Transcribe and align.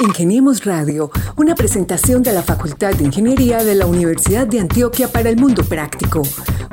Ingeniemos 0.00 0.64
Radio, 0.64 1.10
una 1.36 1.54
presentación 1.54 2.22
de 2.22 2.32
la 2.32 2.42
Facultad 2.42 2.94
de 2.94 3.04
Ingeniería 3.04 3.62
de 3.62 3.74
la 3.74 3.84
Universidad 3.86 4.46
de 4.46 4.60
Antioquia 4.60 5.08
para 5.08 5.28
el 5.28 5.36
Mundo 5.36 5.62
Práctico. 5.62 6.22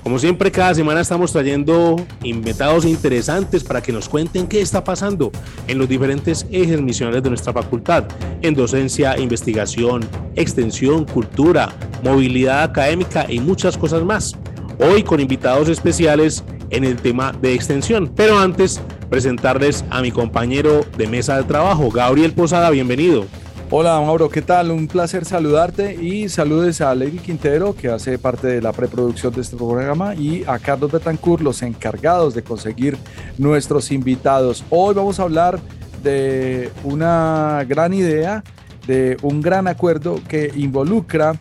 Como 0.06 0.20
siempre, 0.20 0.52
cada 0.52 0.72
semana 0.72 1.00
estamos 1.00 1.32
trayendo 1.32 1.96
invitados 2.22 2.84
interesantes 2.84 3.64
para 3.64 3.82
que 3.82 3.90
nos 3.90 4.08
cuenten 4.08 4.46
qué 4.46 4.60
está 4.60 4.84
pasando 4.84 5.32
en 5.66 5.78
los 5.78 5.88
diferentes 5.88 6.46
ejes 6.52 6.80
misionales 6.80 7.24
de 7.24 7.28
nuestra 7.28 7.52
facultad, 7.52 8.04
en 8.40 8.54
docencia, 8.54 9.18
investigación, 9.18 10.08
extensión, 10.36 11.06
cultura, 11.06 11.72
movilidad 12.04 12.62
académica 12.62 13.26
y 13.28 13.40
muchas 13.40 13.76
cosas 13.76 14.04
más. 14.04 14.36
Hoy 14.78 15.02
con 15.02 15.18
invitados 15.18 15.68
especiales 15.68 16.44
en 16.70 16.84
el 16.84 16.98
tema 16.98 17.32
de 17.42 17.54
extensión. 17.54 18.12
Pero 18.14 18.38
antes, 18.38 18.80
presentarles 19.10 19.84
a 19.90 20.02
mi 20.02 20.12
compañero 20.12 20.86
de 20.96 21.08
mesa 21.08 21.36
de 21.36 21.42
trabajo, 21.42 21.90
Gabriel 21.90 22.30
Posada, 22.32 22.70
bienvenido. 22.70 23.26
Hola 23.68 24.00
Mauro, 24.00 24.28
¿qué 24.28 24.42
tal? 24.42 24.70
Un 24.70 24.86
placer 24.86 25.24
saludarte 25.24 25.96
y 26.00 26.28
saludes 26.28 26.80
a 26.80 26.94
Lady 26.94 27.18
Quintero, 27.18 27.74
que 27.74 27.88
hace 27.88 28.16
parte 28.16 28.46
de 28.46 28.62
la 28.62 28.72
preproducción 28.72 29.34
de 29.34 29.40
este 29.40 29.56
programa, 29.56 30.14
y 30.14 30.44
a 30.46 30.60
Carlos 30.60 30.92
Betancourt, 30.92 31.42
los 31.42 31.62
encargados 31.62 32.32
de 32.32 32.44
conseguir 32.44 32.96
nuestros 33.38 33.90
invitados. 33.90 34.64
Hoy 34.70 34.94
vamos 34.94 35.18
a 35.18 35.24
hablar 35.24 35.58
de 36.04 36.70
una 36.84 37.64
gran 37.68 37.92
idea, 37.92 38.44
de 38.86 39.16
un 39.22 39.42
gran 39.42 39.66
acuerdo 39.66 40.20
que 40.28 40.52
involucra 40.54 41.34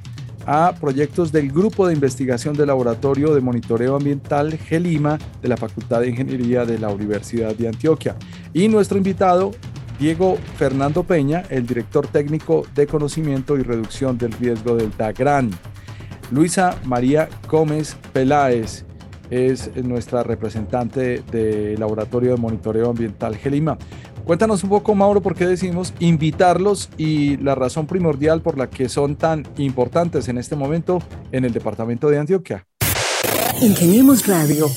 a 0.48 0.74
proyectos 0.82 1.32
del 1.32 1.52
Grupo 1.52 1.86
de 1.86 1.94
Investigación 1.94 2.56
del 2.56 2.68
Laboratorio 2.68 3.36
de 3.36 3.42
Monitoreo 3.42 3.96
Ambiental 3.96 4.58
GELIMA 4.58 5.20
de 5.44 5.48
la 5.48 5.58
Facultad 5.58 6.02
de 6.02 6.10
Ingeniería 6.10 6.66
de 6.66 6.80
la 6.80 6.90
Universidad 6.90 7.54
de 7.54 7.68
Antioquia. 7.68 8.16
Y 8.52 8.68
nuestro 8.68 8.98
invitado 8.98 9.52
Diego 10.00 10.38
Fernando 10.58 11.04
Peña, 11.04 11.44
el 11.50 11.66
director 11.66 12.08
técnico 12.08 12.66
de 12.76 12.88
conocimiento 12.88 13.58
y 13.58 13.64
reducción 13.64 14.18
del 14.18 14.34
riesgo 14.34 14.76
del 14.76 14.92
DAGRAN. 14.98 15.52
Luisa 16.32 16.78
María 16.86 17.30
Gómez 17.50 17.96
Peláez 18.12 18.86
es 19.30 19.76
nuestra 19.78 20.24
representante 20.24 21.24
del 21.32 21.80
Laboratorio 21.80 22.32
de 22.32 22.38
Monitoreo 22.38 22.90
Ambiental 22.90 23.36
GELIMA. 23.38 23.78
Cuéntanos 24.26 24.64
un 24.64 24.72
poco, 24.72 24.96
Mauro, 24.96 25.22
por 25.22 25.36
qué 25.36 25.46
decidimos 25.46 25.94
invitarlos 26.00 26.90
y 26.98 27.38
la 27.38 27.54
razón 27.54 27.86
primordial 27.86 28.42
por 28.42 28.58
la 28.58 28.70
que 28.70 28.90
son 28.90 29.16
tan 29.16 29.48
importantes 29.58 30.28
en 30.30 30.40
este 30.40 30.56
momento 30.56 31.00
en 31.32 31.46
el 31.46 31.54
departamento 31.54 32.10
de 32.10 32.18
Antioquia. 32.18 32.66
Ingeniemos 33.62 34.26
Radio. 34.28 34.68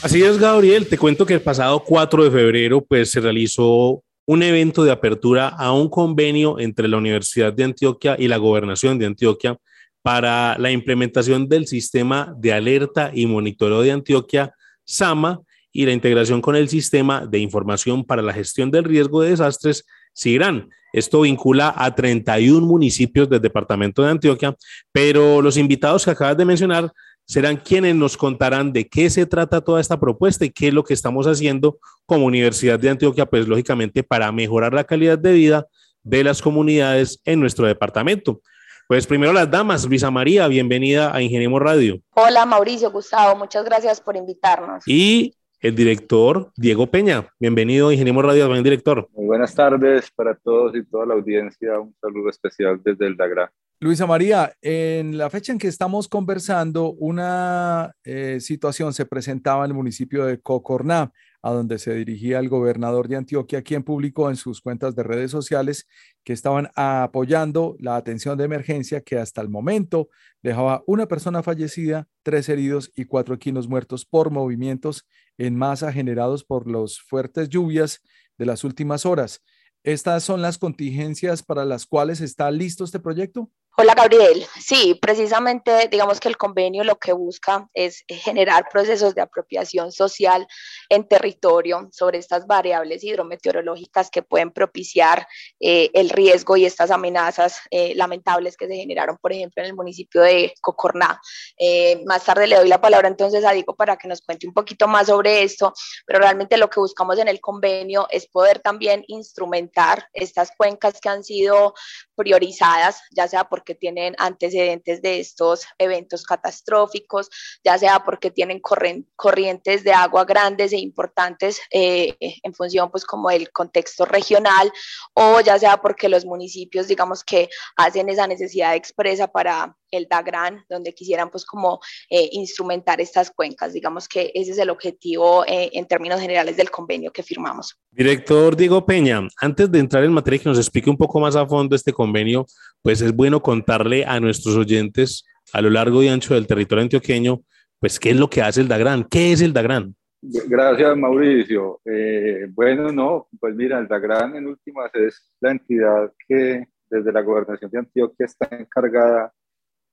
Así 0.00 0.22
es, 0.22 0.38
Gabriel. 0.38 0.86
Te 0.86 0.96
cuento 0.96 1.26
que 1.26 1.34
el 1.34 1.40
pasado 1.40 1.82
4 1.82 2.24
de 2.24 2.30
febrero 2.30 2.84
pues, 2.84 3.10
se 3.10 3.20
realizó 3.20 4.02
un 4.26 4.42
evento 4.44 4.84
de 4.84 4.92
apertura 4.92 5.48
a 5.48 5.72
un 5.72 5.88
convenio 5.88 6.60
entre 6.60 6.86
la 6.86 6.98
Universidad 6.98 7.52
de 7.52 7.64
Antioquia 7.64 8.14
y 8.16 8.28
la 8.28 8.36
Gobernación 8.36 8.96
de 8.98 9.06
Antioquia 9.06 9.58
para 10.00 10.56
la 10.58 10.70
implementación 10.70 11.48
del 11.48 11.66
sistema 11.66 12.32
de 12.38 12.52
alerta 12.52 13.10
y 13.12 13.26
monitoreo 13.26 13.82
de 13.82 13.90
Antioquia, 13.90 14.54
SAMA, 14.84 15.40
y 15.72 15.84
la 15.84 15.92
integración 15.92 16.40
con 16.40 16.54
el 16.54 16.68
sistema 16.68 17.26
de 17.26 17.38
información 17.40 18.04
para 18.04 18.22
la 18.22 18.32
gestión 18.32 18.70
del 18.70 18.84
riesgo 18.84 19.22
de 19.22 19.30
desastres, 19.30 19.84
SIGRAN. 20.12 20.70
Esto 20.92 21.22
vincula 21.22 21.74
a 21.76 21.94
31 21.94 22.66
municipios 22.66 23.28
del 23.28 23.40
departamento 23.40 24.02
de 24.02 24.10
Antioquia, 24.10 24.56
pero 24.92 25.42
los 25.42 25.56
invitados 25.56 26.04
que 26.04 26.12
acabas 26.12 26.36
de 26.36 26.44
mencionar 26.44 26.92
serán 27.28 27.58
quienes 27.58 27.94
nos 27.94 28.16
contarán 28.16 28.72
de 28.72 28.88
qué 28.88 29.10
se 29.10 29.26
trata 29.26 29.60
toda 29.60 29.82
esta 29.82 30.00
propuesta 30.00 30.46
y 30.46 30.50
qué 30.50 30.68
es 30.68 30.74
lo 30.74 30.82
que 30.82 30.94
estamos 30.94 31.26
haciendo 31.26 31.78
como 32.06 32.24
Universidad 32.24 32.80
de 32.80 32.88
Antioquia, 32.88 33.26
pues 33.26 33.46
lógicamente 33.46 34.02
para 34.02 34.32
mejorar 34.32 34.72
la 34.72 34.84
calidad 34.84 35.18
de 35.18 35.32
vida 35.32 35.66
de 36.02 36.24
las 36.24 36.40
comunidades 36.40 37.20
en 37.26 37.38
nuestro 37.40 37.66
departamento. 37.66 38.40
Pues 38.88 39.06
primero 39.06 39.34
las 39.34 39.50
damas, 39.50 39.84
Luisa 39.84 40.10
María, 40.10 40.48
bienvenida 40.48 41.14
a 41.14 41.20
Ingeniemos 41.20 41.60
Radio. 41.60 42.00
Hola 42.14 42.46
Mauricio, 42.46 42.90
Gustavo, 42.90 43.38
muchas 43.38 43.62
gracias 43.62 44.00
por 44.00 44.16
invitarnos. 44.16 44.82
Y 44.86 45.34
el 45.60 45.74
director 45.74 46.50
Diego 46.56 46.86
Peña, 46.86 47.28
bienvenido 47.38 47.88
a 47.88 47.92
Ingeniemos 47.92 48.24
Radio, 48.24 48.48
buen 48.48 48.62
director. 48.62 49.06
Muy 49.12 49.26
buenas 49.26 49.54
tardes 49.54 50.10
para 50.12 50.34
todos 50.34 50.74
y 50.74 50.82
toda 50.82 51.04
la 51.04 51.12
audiencia, 51.12 51.78
un 51.78 51.94
saludo 52.00 52.30
especial 52.30 52.80
desde 52.82 53.06
el 53.06 53.18
DAGRA. 53.18 53.52
Luisa 53.80 54.08
María, 54.08 54.56
en 54.60 55.16
la 55.18 55.30
fecha 55.30 55.52
en 55.52 55.58
que 55.58 55.68
estamos 55.68 56.08
conversando, 56.08 56.90
una 56.94 57.94
eh, 58.02 58.38
situación 58.40 58.92
se 58.92 59.06
presentaba 59.06 59.64
en 59.64 59.70
el 59.70 59.76
municipio 59.76 60.26
de 60.26 60.40
Cocorná, 60.40 61.12
a 61.42 61.52
donde 61.52 61.78
se 61.78 61.94
dirigía 61.94 62.40
el 62.40 62.48
gobernador 62.48 63.06
de 63.06 63.14
Antioquia, 63.14 63.62
quien 63.62 63.84
publicó 63.84 64.30
en 64.30 64.36
sus 64.36 64.60
cuentas 64.60 64.96
de 64.96 65.04
redes 65.04 65.30
sociales 65.30 65.86
que 66.24 66.32
estaban 66.32 66.70
apoyando 66.74 67.76
la 67.78 67.94
atención 67.94 68.36
de 68.36 68.46
emergencia 68.46 69.00
que 69.00 69.16
hasta 69.16 69.42
el 69.42 69.48
momento 69.48 70.08
dejaba 70.42 70.82
una 70.88 71.06
persona 71.06 71.44
fallecida, 71.44 72.08
tres 72.24 72.48
heridos 72.48 72.90
y 72.96 73.04
cuatro 73.04 73.36
equinos 73.36 73.68
muertos 73.68 74.04
por 74.04 74.32
movimientos 74.32 75.06
en 75.36 75.54
masa 75.54 75.92
generados 75.92 76.42
por 76.42 76.68
las 76.68 76.98
fuertes 76.98 77.48
lluvias 77.48 78.00
de 78.38 78.46
las 78.46 78.64
últimas 78.64 79.06
horas. 79.06 79.40
¿Estas 79.84 80.24
son 80.24 80.42
las 80.42 80.58
contingencias 80.58 81.44
para 81.44 81.64
las 81.64 81.86
cuales 81.86 82.20
está 82.20 82.50
listo 82.50 82.82
este 82.82 82.98
proyecto? 82.98 83.52
Hola 83.80 83.94
Gabriel, 83.94 84.44
sí, 84.58 84.98
precisamente 85.00 85.86
digamos 85.88 86.18
que 86.18 86.26
el 86.26 86.36
convenio 86.36 86.82
lo 86.82 86.98
que 86.98 87.12
busca 87.12 87.68
es 87.72 88.02
generar 88.08 88.68
procesos 88.72 89.14
de 89.14 89.20
apropiación 89.20 89.92
social 89.92 90.48
en 90.88 91.06
territorio 91.06 91.88
sobre 91.92 92.18
estas 92.18 92.48
variables 92.48 93.04
hidrometeorológicas 93.04 94.10
que 94.10 94.22
pueden 94.24 94.50
propiciar 94.50 95.28
eh, 95.60 95.90
el 95.94 96.10
riesgo 96.10 96.56
y 96.56 96.64
estas 96.64 96.90
amenazas 96.90 97.60
eh, 97.70 97.94
lamentables 97.94 98.56
que 98.56 98.66
se 98.66 98.74
generaron, 98.74 99.16
por 99.18 99.32
ejemplo, 99.32 99.62
en 99.62 99.68
el 99.68 99.76
municipio 99.76 100.22
de 100.22 100.52
Cocorná. 100.60 101.20
Eh, 101.56 102.02
más 102.04 102.24
tarde 102.24 102.48
le 102.48 102.56
doy 102.56 102.66
la 102.66 102.80
palabra 102.80 103.06
entonces 103.06 103.44
a 103.44 103.52
Diego 103.52 103.76
para 103.76 103.96
que 103.96 104.08
nos 104.08 104.22
cuente 104.22 104.48
un 104.48 104.54
poquito 104.54 104.88
más 104.88 105.06
sobre 105.06 105.44
esto, 105.44 105.72
pero 106.04 106.18
realmente 106.18 106.56
lo 106.56 106.68
que 106.68 106.80
buscamos 106.80 107.16
en 107.20 107.28
el 107.28 107.40
convenio 107.40 108.08
es 108.10 108.26
poder 108.26 108.58
también 108.58 109.04
instrumentar 109.06 110.08
estas 110.14 110.50
cuencas 110.56 111.00
que 111.00 111.08
han 111.08 111.22
sido 111.22 111.74
priorizadas, 112.16 113.02
ya 113.12 113.28
sea 113.28 113.44
porque 113.44 113.67
tienen 113.74 114.14
antecedentes 114.18 115.02
de 115.02 115.20
estos 115.20 115.66
eventos 115.78 116.24
catastróficos, 116.24 117.28
ya 117.64 117.78
sea 117.78 118.04
porque 118.04 118.30
tienen 118.30 118.60
corrientes 118.60 119.84
de 119.84 119.92
agua 119.92 120.24
grandes 120.24 120.72
e 120.72 120.78
importantes 120.78 121.60
eh, 121.70 122.16
en 122.20 122.54
función 122.54 122.90
pues 122.90 123.04
como 123.04 123.30
del 123.30 123.50
contexto 123.50 124.04
regional, 124.04 124.72
o 125.14 125.40
ya 125.40 125.58
sea 125.58 125.78
porque 125.78 126.08
los 126.08 126.24
municipios 126.24 126.88
digamos 126.88 127.24
que 127.24 127.48
hacen 127.76 128.08
esa 128.08 128.26
necesidad 128.26 128.74
expresa 128.74 129.28
para 129.28 129.76
el 129.90 130.06
DAGRAN, 130.08 130.64
donde 130.68 130.94
quisieran 130.94 131.30
pues 131.30 131.44
como 131.44 131.80
eh, 132.10 132.28
instrumentar 132.32 133.00
estas 133.00 133.30
cuencas. 133.30 133.72
Digamos 133.72 134.08
que 134.08 134.30
ese 134.34 134.52
es 134.52 134.58
el 134.58 134.70
objetivo 134.70 135.44
eh, 135.46 135.70
en 135.72 135.86
términos 135.86 136.20
generales 136.20 136.56
del 136.56 136.70
convenio 136.70 137.12
que 137.12 137.22
firmamos. 137.22 137.78
Director 137.90 138.56
Diego 138.56 138.84
Peña, 138.84 139.26
antes 139.40 139.70
de 139.70 139.78
entrar 139.78 140.04
en 140.04 140.12
materia 140.12 140.40
que 140.40 140.48
nos 140.48 140.58
explique 140.58 140.90
un 140.90 140.96
poco 140.96 141.20
más 141.20 141.36
a 141.36 141.46
fondo 141.46 141.74
este 141.74 141.92
convenio, 141.92 142.46
pues 142.82 143.00
es 143.00 143.14
bueno 143.14 143.42
contarle 143.58 144.04
a 144.04 144.20
nuestros 144.20 144.56
oyentes 144.56 145.24
a 145.52 145.60
lo 145.60 145.70
largo 145.70 146.02
y 146.02 146.08
ancho 146.08 146.34
del 146.34 146.46
territorio 146.46 146.84
antioqueño, 146.84 147.40
pues 147.80 147.98
qué 147.98 148.10
es 148.10 148.16
lo 148.16 148.28
que 148.30 148.42
hace 148.42 148.60
el 148.60 148.68
DAGRAN, 148.68 149.06
qué 149.10 149.32
es 149.32 149.40
el 149.40 149.52
DAGRAN. 149.52 149.94
Gracias, 150.20 150.96
Mauricio. 150.96 151.80
Eh, 151.84 152.46
bueno, 152.50 152.92
no, 152.92 153.28
pues 153.40 153.54
mira, 153.54 153.78
el 153.78 153.88
DAGRAN 153.88 154.36
en 154.36 154.46
últimas 154.46 154.90
es 154.94 155.32
la 155.40 155.52
entidad 155.52 156.12
que 156.26 156.66
desde 156.90 157.12
la 157.12 157.22
gobernación 157.22 157.70
de 157.70 157.78
Antioquia 157.78 158.26
está 158.26 158.48
encargada 158.50 159.32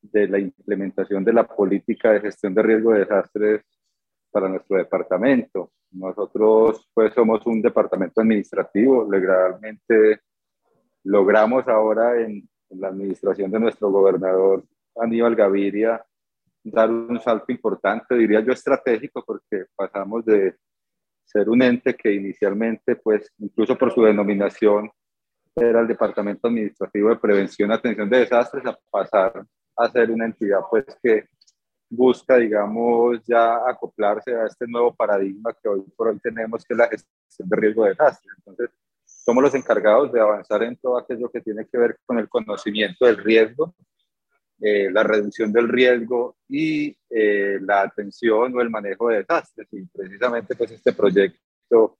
de 0.01 0.27
la 0.27 0.39
implementación 0.39 1.23
de 1.23 1.33
la 1.33 1.43
política 1.43 2.11
de 2.11 2.21
gestión 2.21 2.53
de 2.53 2.61
riesgo 2.61 2.91
de 2.91 2.99
desastres 2.99 3.61
para 4.31 4.49
nuestro 4.49 4.77
departamento. 4.77 5.71
Nosotros 5.91 6.87
pues 6.93 7.13
somos 7.13 7.45
un 7.45 7.61
departamento 7.61 8.21
administrativo, 8.21 9.09
legalmente 9.09 10.21
logramos 11.03 11.67
ahora 11.67 12.19
en, 12.19 12.47
en 12.69 12.81
la 12.81 12.87
administración 12.89 13.51
de 13.51 13.59
nuestro 13.59 13.91
gobernador 13.91 14.63
Aníbal 14.95 15.35
Gaviria 15.35 16.03
dar 16.63 16.89
un 16.89 17.19
salto 17.21 17.51
importante, 17.51 18.15
diría 18.15 18.41
yo 18.41 18.51
estratégico, 18.51 19.23
porque 19.23 19.65
pasamos 19.75 20.25
de 20.25 20.55
ser 21.23 21.49
un 21.49 21.61
ente 21.61 21.95
que 21.95 22.11
inicialmente, 22.11 22.95
pues 22.95 23.31
incluso 23.37 23.77
por 23.77 23.93
su 23.93 24.03
denominación, 24.03 24.89
era 25.55 25.79
el 25.79 25.87
Departamento 25.87 26.47
Administrativo 26.47 27.09
de 27.09 27.17
Prevención 27.17 27.69
y 27.69 27.73
Atención 27.73 28.09
de 28.09 28.19
Desastres, 28.19 28.65
a 28.65 28.77
pasar 28.89 29.45
a 29.77 29.89
ser 29.89 30.11
una 30.11 30.25
entidad 30.25 30.59
pues 30.69 30.85
que 31.01 31.27
busca, 31.89 32.37
digamos, 32.37 33.23
ya 33.25 33.57
acoplarse 33.67 34.33
a 34.35 34.45
este 34.45 34.65
nuevo 34.67 34.93
paradigma 34.93 35.53
que 35.61 35.69
hoy 35.69 35.83
por 35.95 36.07
hoy 36.07 36.19
tenemos, 36.19 36.65
que 36.65 36.73
es 36.73 36.77
la 36.77 36.87
gestión 36.87 37.49
de 37.49 37.55
riesgo 37.55 37.83
de 37.83 37.89
desastres. 37.89 38.33
Entonces, 38.37 38.69
somos 39.25 39.43
los 39.43 39.55
encargados 39.55 40.11
de 40.11 40.21
avanzar 40.21 40.61
en 40.63 40.77
todo 40.77 40.97
aquello 40.97 41.29
que 41.29 41.41
tiene 41.41 41.65
que 41.65 41.77
ver 41.77 41.97
con 42.05 42.19
el 42.19 42.29
conocimiento 42.29 43.07
del 43.07 43.17
riesgo, 43.17 43.73
eh, 44.61 44.89
la 44.91 45.03
reducción 45.03 45.51
del 45.51 45.67
riesgo 45.67 46.37
y 46.47 46.95
eh, 47.09 47.57
la 47.61 47.81
atención 47.81 48.55
o 48.55 48.61
el 48.61 48.69
manejo 48.69 49.09
de 49.09 49.17
desastres. 49.17 49.67
Y 49.71 49.83
precisamente 49.87 50.55
pues 50.55 50.71
este 50.71 50.93
proyecto 50.93 51.97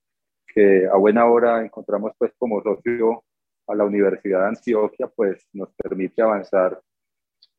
que 0.54 0.86
a 0.86 0.96
buena 0.98 1.26
hora 1.26 1.66
encontramos 1.66 2.12
pues 2.18 2.32
como 2.38 2.62
socio 2.62 3.24
a 3.68 3.74
la 3.74 3.84
Universidad 3.84 4.42
de 4.42 4.48
Antioquia, 4.50 5.08
pues 5.08 5.48
nos 5.52 5.70
permite 5.76 6.22
avanzar 6.22 6.80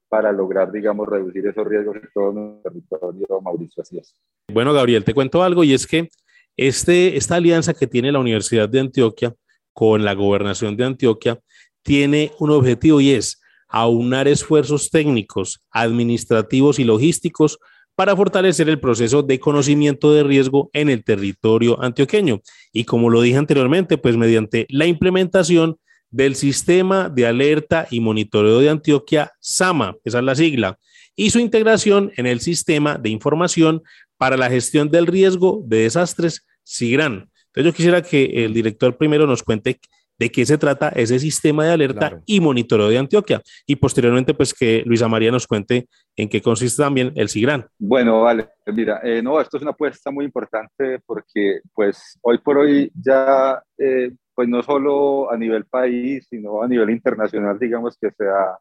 para 0.09 0.31
lograr, 0.31 0.71
digamos, 0.71 1.09
reducir 1.09 1.45
esos 1.49 1.67
riesgos 1.67 1.97
en 1.97 2.09
todo 2.15 2.33
nuestro 2.33 2.71
territorio, 2.71 3.41
Mauricio. 3.41 3.83
Así 3.83 3.99
es. 3.99 4.15
Bueno, 4.53 4.73
Gabriel, 4.73 5.05
te 5.05 5.13
cuento 5.13 5.43
algo 5.43 5.65
y 5.65 5.75
es 5.75 5.85
que 5.85 6.09
este, 6.57 7.17
esta 7.17 7.35
alianza 7.35 7.75
que 7.75 7.89
tiene 7.89 8.13
la 8.13 8.21
Universidad 8.21 8.69
de 8.69 8.79
Antioquia 8.79 9.35
con 9.77 10.07
la 10.07 10.15
gobernación 10.15 10.75
de 10.75 10.87
Antioquia 10.87 11.39
tiene 11.83 12.33
un 12.39 12.51
objetivo 12.51 12.99
y 13.03 13.11
es 13.11 13.43
aunar 13.69 14.27
esfuerzos 14.27 14.89
técnicos, 14.89 15.61
administrativos 15.71 16.79
y 16.79 16.85
logísticos 16.85 17.59
para 17.95 18.17
fortalecer 18.17 18.71
el 18.71 18.81
proceso 18.81 19.23
de 19.23 19.39
conocimiento 19.39 20.15
de 20.15 20.23
riesgo 20.23 20.71
en 20.73 20.89
el 20.89 21.05
territorio 21.05 21.79
antioqueño. 21.83 22.41
Y 22.73 22.85
como 22.85 23.11
lo 23.11 23.21
dije 23.21 23.37
anteriormente, 23.37 23.99
pues 23.99 24.17
mediante 24.17 24.67
la 24.71 24.87
implementación 24.87 25.77
del 26.11 26.37
Sistema 26.37 27.11
de 27.11 27.27
Alerta 27.27 27.87
y 27.91 28.01
Monitoreo 28.01 28.61
de 28.61 28.71
Antioquia, 28.71 29.33
SAMA, 29.41 29.95
esa 30.05 30.21
es 30.21 30.25
la 30.25 30.35
sigla, 30.35 30.79
y 31.15 31.31
su 31.31 31.39
integración 31.39 32.13
en 32.17 32.25
el 32.25 32.41
Sistema 32.41 32.97
de 32.97 33.11
Información 33.11 33.83
para 34.17 34.39
la 34.39 34.49
Gestión 34.49 34.91
del 34.91 35.07
Riesgo 35.07 35.63
de 35.67 35.81
Desastres, 35.81 36.47
SIGRAN. 36.63 37.29
Entonces 37.57 37.73
yo 37.73 37.77
quisiera 37.77 38.03
que 38.03 38.45
el 38.45 38.53
director 38.53 38.99
primero 38.99 39.27
nos 39.27 39.43
cuente 39.43 39.81
de 40.19 40.31
qué 40.31 40.45
se 40.45 40.59
trata 40.59 40.91
ese 40.91 41.19
sistema 41.19 41.65
de 41.65 41.73
alerta 41.73 42.21
y 42.27 42.39
monitoreo 42.39 42.89
de 42.91 42.99
Antioquia. 42.99 43.41
Y 43.67 43.77
posteriormente, 43.77 44.35
pues 44.35 44.53
que 44.53 44.83
Luisa 44.85 45.09
María 45.09 45.31
nos 45.31 45.47
cuente 45.47 45.89
en 46.17 46.29
qué 46.29 46.43
consiste 46.43 46.83
también 46.83 47.13
el 47.17 47.31
SIGRAN. 47.31 47.67
Bueno, 47.79 48.23
vale, 48.23 48.51
mira, 48.67 49.01
eh, 49.03 49.23
no, 49.23 49.41
esto 49.41 49.57
es 49.57 49.63
una 49.63 49.73
apuesta 49.73 50.11
muy 50.11 50.27
importante 50.27 51.01
porque 51.07 51.61
pues 51.73 52.19
hoy 52.21 52.39
por 52.39 52.59
hoy 52.59 52.93
ya, 52.95 53.63
eh, 53.79 54.13
pues 54.35 54.49
no 54.49 54.63
solo 54.63 55.33
a 55.33 55.39
nivel 55.39 55.65
país, 55.65 56.27
sino 56.29 56.63
a 56.63 56.69
nivel 56.69 56.91
internacional, 56.91 57.59
digamos 57.59 57.97
que 57.99 58.11
se 58.11 58.25
ha 58.27 58.59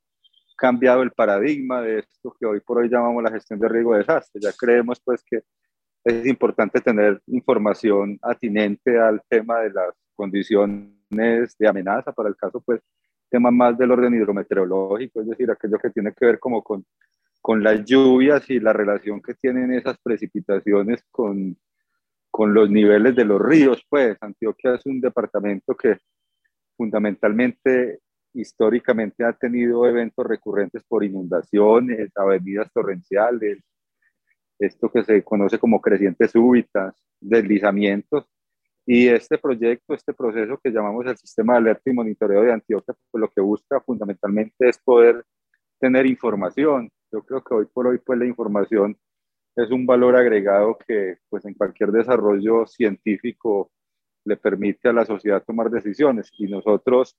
cambiado 0.56 1.04
el 1.04 1.12
paradigma 1.12 1.82
de 1.82 2.00
esto 2.00 2.34
que 2.40 2.46
hoy 2.46 2.62
por 2.62 2.78
hoy 2.78 2.88
llamamos 2.90 3.22
la 3.22 3.32
gestión 3.32 3.60
de 3.60 3.68
riesgo 3.68 3.92
de 3.92 4.00
desastre. 4.00 4.42
Ya 4.42 4.54
creemos 4.58 5.02
pues 5.04 5.22
que 5.30 5.42
es 6.06 6.26
importante 6.28 6.80
tener 6.82 7.20
información 7.28 8.20
atinente 8.22 9.00
al 9.00 9.22
tema 9.28 9.62
de 9.62 9.72
las 9.72 9.90
condiciones 10.16 11.58
de 11.58 11.68
amenaza, 11.68 12.12
para 12.14 12.30
el 12.30 12.36
caso, 12.36 12.62
pues, 12.62 12.80
temas 13.30 13.52
más 13.52 13.78
del 13.78 13.92
orden 13.92 14.14
hidrometeorológico, 14.14 15.22
es 15.22 15.28
decir, 15.28 15.50
aquello 15.50 15.80
que 15.80 15.90
tiene 15.90 16.14
que 16.14 16.26
ver 16.28 16.40
como 16.40 16.64
con, 16.64 16.86
con 17.42 17.64
las 17.64 17.84
lluvias 17.84 18.48
y 18.50 18.60
la 18.60 18.72
relación 18.72 19.20
que 19.22 19.34
tienen 19.34 19.74
esas 19.74 19.98
precipitaciones 19.98 21.04
con, 21.12 21.58
con 22.30 22.54
los 22.54 22.70
niveles 22.70 23.16
de 23.16 23.26
los 23.26 23.42
ríos, 23.42 23.84
pues 23.90 24.16
Antioquia 24.22 24.76
es 24.76 24.86
un 24.86 25.02
departamento 25.02 25.76
que 25.76 25.98
fundamentalmente 26.78 28.00
históricamente 28.34 29.24
ha 29.24 29.34
tenido 29.34 29.88
eventos 29.88 30.26
recurrentes 30.26 30.84
por 30.88 31.04
inundaciones, 31.04 32.12
avenidas 32.16 32.72
torrenciales, 32.74 33.64
esto 34.60 34.90
que 34.90 35.04
se 35.04 35.24
conoce 35.24 35.60
como 35.60 35.82
crecientes 35.82 36.32
súbitas, 36.32 36.96
deslizamientos, 37.20 38.26
y 38.86 39.08
este 39.08 39.38
proyecto, 39.38 39.94
este 39.94 40.14
proceso 40.14 40.60
que 40.64 40.70
llamamos 40.70 41.06
el 41.08 41.18
sistema 41.18 41.54
de 41.54 41.60
alerta 41.60 41.90
y 41.90 41.94
monitoreo 41.94 42.44
de 42.44 42.54
Antioquia, 42.54 42.94
pues 43.10 43.20
lo 43.20 43.30
que 43.30 43.42
busca 43.42 43.82
fundamentalmente 43.82 44.70
es 44.70 44.78
poder 44.78 45.26
tener 45.80 46.06
información. 46.06 46.90
Yo 47.12 47.24
creo 47.24 47.44
que 47.44 47.54
hoy 47.56 47.66
por 47.74 47.88
hoy 47.88 47.98
pues 47.98 48.20
la 48.20 48.26
información 48.26 48.96
es 49.56 49.72
un 49.72 49.86
valor 49.86 50.16
agregado 50.16 50.78
que 50.88 51.18
pues 51.30 51.46
en 51.46 51.56
cualquier 51.56 51.92
desarrollo 51.92 52.68
científico 52.68 53.72
le 54.26 54.38
permite 54.38 54.90
a 54.90 54.94
la 54.94 55.06
sociedad 55.06 55.44
tomar 55.44 55.70
decisiones 55.70 56.30
y 56.38 56.46
nosotros 56.48 57.16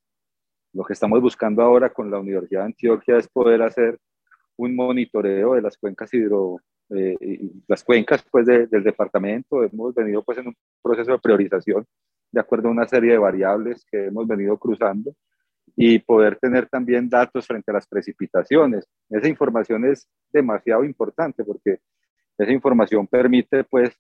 lo 0.73 0.85
que 0.85 0.93
estamos 0.93 1.21
buscando 1.21 1.63
ahora 1.63 1.93
con 1.93 2.11
la 2.11 2.19
Universidad 2.19 2.61
de 2.61 2.67
Antioquia 2.67 3.17
es 3.17 3.29
poder 3.29 3.63
hacer 3.63 3.99
un 4.57 4.77
monitoreo 4.77 5.55
de 5.55 5.63
las 5.63 5.77
cuencas 5.79 6.13
hidro, 6.13 6.61
eh, 6.91 7.51
las 7.67 7.83
cuencas 7.83 8.25
pues 8.31 8.47
del 8.47 8.83
departamento, 8.85 9.63
hemos 9.63 9.95
venido 9.95 10.23
pues 10.23 10.39
en 10.39 10.49
un 10.49 10.57
proceso 10.83 11.13
de 11.13 11.19
priorización 11.19 11.85
de 12.31 12.41
acuerdo 12.41 12.69
a 12.69 12.73
una 12.73 12.87
serie 12.87 13.13
de 13.13 13.19
variables 13.19 13.85
que 13.91 14.07
hemos 14.07 14.27
venido 14.27 14.57
cruzando 14.59 15.15
y 15.75 15.99
poder 15.99 16.37
tener 16.37 16.69
también 16.69 17.09
datos 17.09 17.47
frente 17.47 17.71
a 17.71 17.75
las 17.75 17.87
precipitaciones. 17.87 18.87
Esa 19.11 19.29
información 19.29 19.85
es 19.85 20.09
demasiado 20.33 20.85
importante 20.85 21.45
porque 21.45 21.81
esa 22.39 22.53
información 22.53 23.07
permite 23.07 23.65
pues 23.65 23.97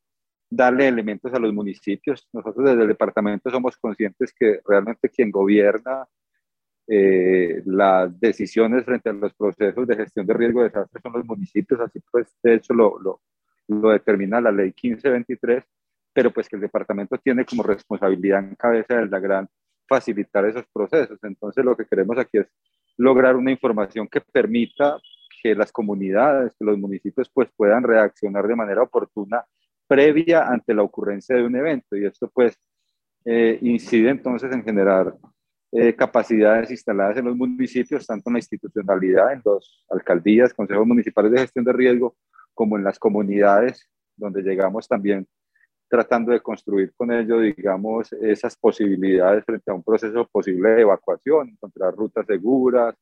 darle 0.48 0.88
elementos 0.88 1.32
a 1.34 1.38
los 1.38 1.52
municipios. 1.52 2.28
Nosotros 2.32 2.64
desde 2.64 2.82
el 2.82 2.88
departamento 2.88 3.50
somos 3.50 3.76
conscientes 3.76 4.32
que 4.32 4.60
realmente 4.66 5.08
quien 5.08 5.30
gobierna 5.30 6.06
eh, 6.88 7.62
las 7.66 8.18
decisiones 8.20 8.84
frente 8.84 9.10
a 9.10 9.12
los 9.12 9.34
procesos 9.34 9.86
de 9.86 9.96
gestión 9.96 10.26
de 10.26 10.34
riesgo 10.34 10.60
de 10.60 10.68
desastres 10.68 11.02
son 11.02 11.12
los 11.12 11.24
municipios, 11.24 11.80
así 11.80 12.00
pues 12.10 12.28
de 12.42 12.54
hecho 12.54 12.74
lo, 12.74 12.98
lo, 13.00 13.20
lo, 13.68 13.90
determina 13.90 14.40
la 14.40 14.52
ley 14.52 14.66
1523, 14.66 15.64
pero 16.12 16.30
pues 16.30 16.48
que 16.48 16.56
el 16.56 16.62
departamento 16.62 17.18
tiene 17.18 17.44
como 17.44 17.62
responsabilidad 17.62 18.40
en 18.40 18.54
cabeza 18.54 18.96
de 18.96 19.06
la 19.06 19.18
gran 19.18 19.48
facilitar 19.88 20.44
esos 20.46 20.64
procesos. 20.72 21.18
Entonces 21.22 21.64
lo 21.64 21.76
que 21.76 21.86
queremos 21.86 22.18
aquí 22.18 22.38
es 22.38 22.46
lograr 22.96 23.36
una 23.36 23.50
información 23.50 24.08
que 24.08 24.20
permita 24.20 24.98
que 25.42 25.54
las 25.54 25.72
comunidades, 25.72 26.54
que 26.58 26.64
los 26.64 26.78
municipios 26.78 27.28
pues 27.32 27.48
puedan 27.56 27.82
reaccionar 27.82 28.46
de 28.46 28.56
manera 28.56 28.82
oportuna 28.82 29.44
previa 29.86 30.46
ante 30.48 30.74
la 30.74 30.82
ocurrencia 30.82 31.36
de 31.36 31.44
un 31.44 31.56
evento 31.56 31.96
y 31.96 32.04
esto 32.04 32.28
pues 32.32 32.58
eh, 33.24 33.58
incide 33.62 34.10
entonces 34.10 34.52
en 34.52 34.64
generar 34.64 35.14
eh, 35.72 35.94
capacidades 35.94 36.70
instaladas 36.70 37.16
en 37.18 37.24
los 37.26 37.36
municipios, 37.36 38.06
tanto 38.06 38.30
en 38.30 38.34
la 38.34 38.38
institucionalidad, 38.38 39.32
en 39.32 39.42
las 39.44 39.84
alcaldías, 39.90 40.54
consejos 40.54 40.86
municipales 40.86 41.32
de 41.32 41.40
gestión 41.40 41.64
de 41.64 41.72
riesgo, 41.72 42.16
como 42.54 42.76
en 42.76 42.84
las 42.84 42.98
comunidades, 42.98 43.88
donde 44.16 44.42
llegamos 44.42 44.88
también 44.88 45.26
tratando 45.88 46.32
de 46.32 46.40
construir 46.40 46.92
con 46.96 47.12
ellos, 47.12 47.42
digamos, 47.42 48.12
esas 48.14 48.56
posibilidades 48.56 49.44
frente 49.44 49.70
a 49.70 49.74
un 49.74 49.84
proceso 49.84 50.26
posible 50.26 50.70
de 50.70 50.82
evacuación, 50.82 51.50
encontrar 51.50 51.94
rutas 51.94 52.26
seguras, 52.26 52.94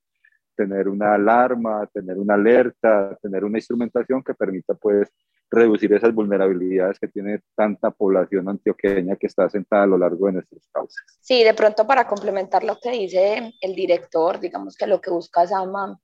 tener 0.55 0.89
una 0.89 1.15
alarma, 1.15 1.87
tener 1.93 2.19
una 2.19 2.35
alerta, 2.35 3.17
tener 3.23 3.45
una 3.45 3.59
instrumentación 3.59 4.23
que 4.23 4.35
permita, 4.35 4.75
pues, 4.75 5.11
reducir 5.55 5.93
esas 5.93 6.15
vulnerabilidades 6.15 6.99
que 6.99 7.09
tiene 7.09 7.41
tanta 7.55 7.91
población 7.91 8.49
antioqueña 8.49 9.17
que 9.17 9.27
está 9.27 9.49
sentada 9.49 9.85
a 9.85 9.87
lo 9.87 9.99
largo 9.99 10.27
de 10.27 10.35
nuestros 10.35 10.69
cauces. 10.73 11.03
Sí, 11.21 11.45
de 11.45 11.55
pronto 11.55 11.87
para 11.87 12.07
complementar 12.07 12.65
lo 12.65 12.79
que 12.81 12.91
dice 12.91 13.53
el 13.61 13.75
director, 13.75 14.41
digamos 14.41 14.77
que 14.77 14.87
lo 14.87 15.01
que 15.01 15.11
busca 15.11 15.47
Sama 15.47 15.99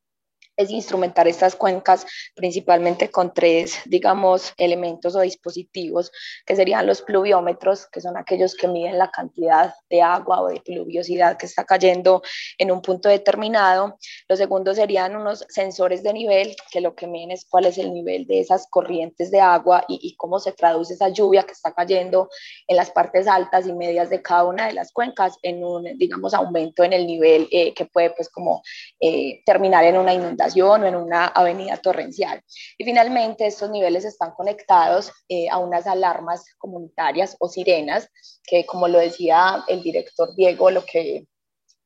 es 0.61 0.71
instrumentar 0.71 1.27
estas 1.27 1.57
cuencas 1.57 2.07
principalmente 2.35 3.11
con 3.11 3.33
tres, 3.33 3.79
digamos, 3.87 4.53
elementos 4.59 5.17
o 5.17 5.21
dispositivos, 5.21 6.13
que 6.45 6.55
serían 6.55 6.87
los 6.87 7.01
pluviómetros, 7.03 7.87
que 7.87 8.01
son 8.01 8.17
aquellos 8.17 8.55
que 8.55 8.69
miden 8.69 8.99
la 8.99 9.11
cantidad 9.11 9.75
de 9.89 10.03
agua 10.03 10.43
o 10.43 10.49
de 10.49 10.61
pluviosidad 10.61 11.39
que 11.39 11.47
está 11.47 11.65
cayendo 11.65 12.23
en 12.59 12.71
un 12.71 12.83
punto 12.83 13.09
determinado. 13.09 13.99
Los 14.29 14.39
segundos 14.39 14.77
serían 14.77 15.17
unos 15.17 15.47
sensores 15.49 16.03
de 16.03 16.13
nivel, 16.13 16.55
que 16.71 16.81
lo 16.81 16.95
que 16.95 17.07
miden 17.07 17.31
es 17.31 17.47
cuál 17.49 17.65
es 17.65 17.79
el 17.79 17.93
nivel 17.95 18.27
de 18.27 18.41
esas 18.41 18.67
corrientes 18.69 19.31
de 19.31 19.41
agua 19.41 19.85
y, 19.89 20.15
cómo 20.17 20.39
se 20.39 20.53
traduce 20.53 20.95
esa 20.95 21.09
lluvia 21.09 21.45
que 21.45 21.53
está 21.53 21.73
cayendo 21.73 22.29
en 22.67 22.77
las 22.77 22.91
partes 22.91 23.27
altas 23.27 23.67
y 23.67 23.73
medias 23.73 24.11
de 24.11 24.21
cada 24.21 24.45
una 24.45 24.67
de 24.67 24.75
las 24.75 24.93
cuencas 24.93 25.39
en 25.43 25.65
un, 25.65 25.85
digamos, 25.97 26.35
aumento 26.35 26.85
en 26.85 26.93
el 26.93 27.07
nivel 27.07 27.49
eh, 27.51 27.73
que 27.73 27.87
puede, 27.87 28.11
pues, 28.11 28.29
como 28.29 28.63
eh, 29.01 29.41
terminar 29.47 29.85
en 29.85 29.97
una 29.97 30.13
inundación 30.13 30.50
o 30.57 30.87
en 30.87 30.97
una 30.97 31.27
avenida 31.27 31.77
torrencial. 31.77 32.43
Y 32.79 32.85
finalmente, 32.85 33.47
estos 33.47 33.71
niveles 33.71 34.05
están 34.05 34.33
conectados 34.33 35.13
eh, 35.29 35.49
a 35.51 35.59
unas 35.59 35.87
alarmas 35.87 36.45
comunitarias 36.59 37.37
o 37.39 37.49
sirenas, 37.49 38.09
que 38.45 38.67
como 38.67 38.89
lo 38.89 38.99
decía 38.99 39.65
el 39.69 39.83
director 39.83 40.35
Diego, 40.35 40.71
lo 40.71 40.85
que 40.85 41.27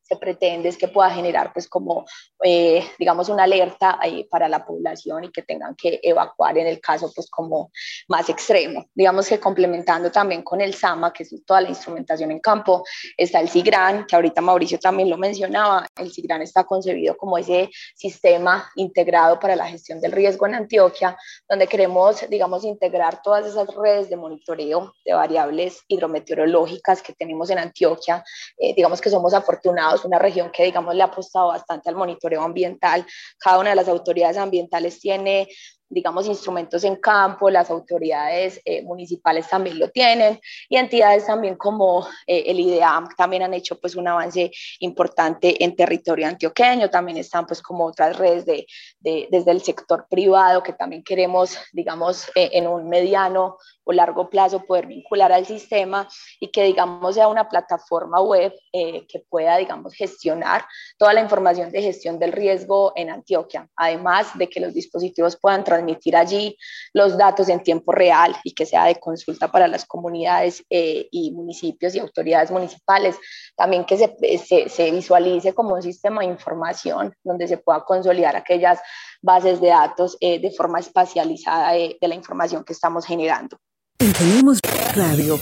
se 0.07 0.17
pretende 0.17 0.69
es 0.69 0.77
que 0.77 0.87
pueda 0.87 1.09
generar 1.09 1.51
pues 1.51 1.67
como 1.67 2.05
eh, 2.43 2.85
digamos 2.99 3.29
una 3.29 3.43
alerta 3.43 3.97
ahí 3.99 4.23
para 4.25 4.47
la 4.47 4.65
población 4.65 5.23
y 5.23 5.31
que 5.31 5.41
tengan 5.41 5.75
que 5.75 5.99
evacuar 6.03 6.57
en 6.57 6.67
el 6.67 6.79
caso 6.79 7.11
pues 7.13 7.29
como 7.29 7.71
más 8.07 8.29
extremo. 8.29 8.85
Digamos 8.93 9.27
que 9.27 9.39
complementando 9.39 10.11
también 10.11 10.43
con 10.43 10.61
el 10.61 10.73
SAMA, 10.73 11.11
que 11.11 11.23
es 11.23 11.35
toda 11.45 11.61
la 11.61 11.69
instrumentación 11.69 12.31
en 12.31 12.39
campo, 12.39 12.83
está 13.17 13.39
el 13.39 13.49
SIGRAN, 13.49 14.05
que 14.05 14.15
ahorita 14.15 14.41
Mauricio 14.41 14.79
también 14.79 15.09
lo 15.09 15.17
mencionaba, 15.17 15.87
el 15.95 16.11
SIGRAN 16.11 16.43
está 16.43 16.63
concebido 16.63 17.17
como 17.17 17.37
ese 17.37 17.69
sistema 17.95 18.71
integrado 18.75 19.39
para 19.39 19.55
la 19.55 19.67
gestión 19.67 19.99
del 19.99 20.11
riesgo 20.11 20.45
en 20.45 20.55
Antioquia, 20.55 21.17
donde 21.49 21.67
queremos 21.67 22.29
digamos 22.29 22.63
integrar 22.63 23.21
todas 23.23 23.45
esas 23.45 23.73
redes 23.75 24.09
de 24.09 24.17
monitoreo 24.17 24.93
de 25.03 25.13
variables 25.13 25.81
hidrometeorológicas 25.87 27.01
que 27.01 27.13
tenemos 27.13 27.49
en 27.49 27.59
Antioquia. 27.59 28.23
Eh, 28.57 28.73
digamos 28.75 29.01
que 29.01 29.09
somos 29.09 29.33
afortunados 29.33 29.94
una 30.03 30.19
región 30.19 30.51
que, 30.51 30.63
digamos, 30.63 30.95
le 30.95 31.03
ha 31.03 31.05
apostado 31.05 31.47
bastante 31.47 31.89
al 31.89 31.95
monitoreo 31.95 32.41
ambiental. 32.41 33.05
Cada 33.37 33.59
una 33.59 33.69
de 33.69 33.75
las 33.75 33.87
autoridades 33.87 34.37
ambientales 34.37 34.99
tiene 34.99 35.47
digamos, 35.89 36.25
instrumentos 36.25 36.83
en 36.83 36.95
campo, 36.95 37.49
las 37.49 37.69
autoridades 37.69 38.59
eh, 38.65 38.81
municipales 38.81 39.47
también 39.47 39.77
lo 39.77 39.89
tienen 39.89 40.39
y 40.67 40.77
entidades 40.77 41.27
también 41.27 41.55
como 41.55 42.07
eh, 42.25 42.43
el 42.47 42.59
IDEAM 42.59 43.09
también 43.15 43.43
han 43.43 43.53
hecho 43.53 43.79
pues 43.79 43.95
un 43.95 44.07
avance 44.07 44.51
importante 44.79 45.63
en 45.63 45.75
territorio 45.75 46.27
antioqueño, 46.27 46.89
también 46.89 47.17
están 47.17 47.45
pues 47.45 47.61
como 47.61 47.85
otras 47.85 48.17
redes 48.17 48.45
de, 48.45 48.65
de 48.99 49.27
desde 49.29 49.51
el 49.51 49.61
sector 49.61 50.07
privado 50.09 50.63
que 50.63 50.73
también 50.73 51.03
queremos, 51.03 51.57
digamos, 51.71 52.29
eh, 52.35 52.49
en 52.53 52.67
un 52.67 52.89
mediano 52.89 53.57
o 53.83 53.93
largo 53.93 54.29
plazo 54.29 54.65
poder 54.65 54.87
vincular 54.87 55.31
al 55.31 55.45
sistema 55.45 56.07
y 56.39 56.47
que 56.47 56.63
digamos 56.63 57.13
sea 57.13 57.27
una 57.27 57.47
plataforma 57.47 58.19
web 58.19 58.51
que 58.73 59.23
pueda 59.29 59.57
digamos 59.57 59.93
gestionar 59.93 60.65
toda 60.97 61.13
la 61.13 61.21
información 61.21 61.71
de 61.71 61.83
gestión 61.83 62.17
del 62.17 62.31
riesgo 62.31 62.93
en 62.95 63.11
Antioquia, 63.11 63.69
además 63.75 64.35
de 64.37 64.49
que 64.49 64.59
los 64.59 64.73
dispositivos 64.73 65.37
puedan 65.37 65.63
transmitir 65.75 66.15
allí 66.15 66.57
los 66.93 67.17
datos 67.17 67.49
en 67.49 67.61
tiempo 67.61 67.91
real 67.91 68.35
y 68.43 68.53
que 68.53 68.65
sea 68.65 68.85
de 68.85 68.95
consulta 68.95 69.51
para 69.51 69.67
las 69.67 69.85
comunidades 69.85 70.63
eh, 70.69 71.07
y 71.11 71.31
municipios 71.31 71.95
y 71.95 71.99
autoridades 71.99 72.51
municipales. 72.51 73.15
También 73.55 73.85
que 73.85 73.97
se, 73.97 74.15
se, 74.37 74.69
se, 74.69 74.91
visualice 74.91 75.53
como 75.53 75.75
un 75.75 75.81
sistema 75.81 76.21
de 76.21 76.27
información 76.27 77.13
donde 77.23 77.47
se 77.47 77.57
pueda 77.57 77.83
consolidar 77.83 78.35
aquellas 78.35 78.79
bases 79.21 79.61
de 79.61 79.67
datos 79.67 80.17
eh, 80.19 80.39
de 80.39 80.51
forma 80.51 80.79
espacializada 80.79 81.73
de, 81.73 81.97
de 81.99 82.07
la 82.07 82.15
información 82.15 82.63
que 82.63 82.73
estamos 82.73 83.05
generando. 83.05 83.57
Tenemos 83.97 84.59
radio. 84.95 85.39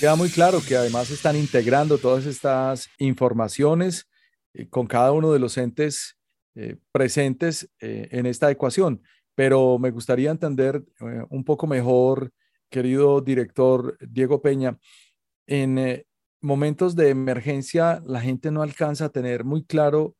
Queda 0.00 0.16
muy 0.16 0.30
claro 0.30 0.60
que 0.66 0.76
además 0.76 1.10
están 1.10 1.36
integrando 1.36 1.96
todas 1.96 2.26
estas 2.26 2.88
informaciones 2.98 4.06
eh, 4.54 4.68
con 4.68 4.86
cada 4.86 5.12
uno 5.12 5.32
de 5.32 5.38
los 5.38 5.56
entes 5.56 6.16
eh, 6.54 6.76
presentes 6.92 7.70
eh, 7.80 8.08
en 8.10 8.26
esta 8.26 8.50
ecuación. 8.50 9.02
Pero 9.34 9.78
me 9.78 9.90
gustaría 9.90 10.30
entender 10.30 10.84
eh, 11.00 11.24
un 11.30 11.44
poco 11.44 11.66
mejor, 11.66 12.30
querido 12.68 13.20
director 13.20 13.96
Diego 14.00 14.42
Peña, 14.42 14.78
en 15.46 16.04
momentos 16.40 16.94
de 16.94 17.10
emergencia 17.10 18.02
la 18.06 18.20
gente 18.20 18.50
no 18.50 18.62
alcanza 18.62 19.06
a 19.06 19.08
tener 19.10 19.44
muy 19.44 19.64
claro 19.64 20.16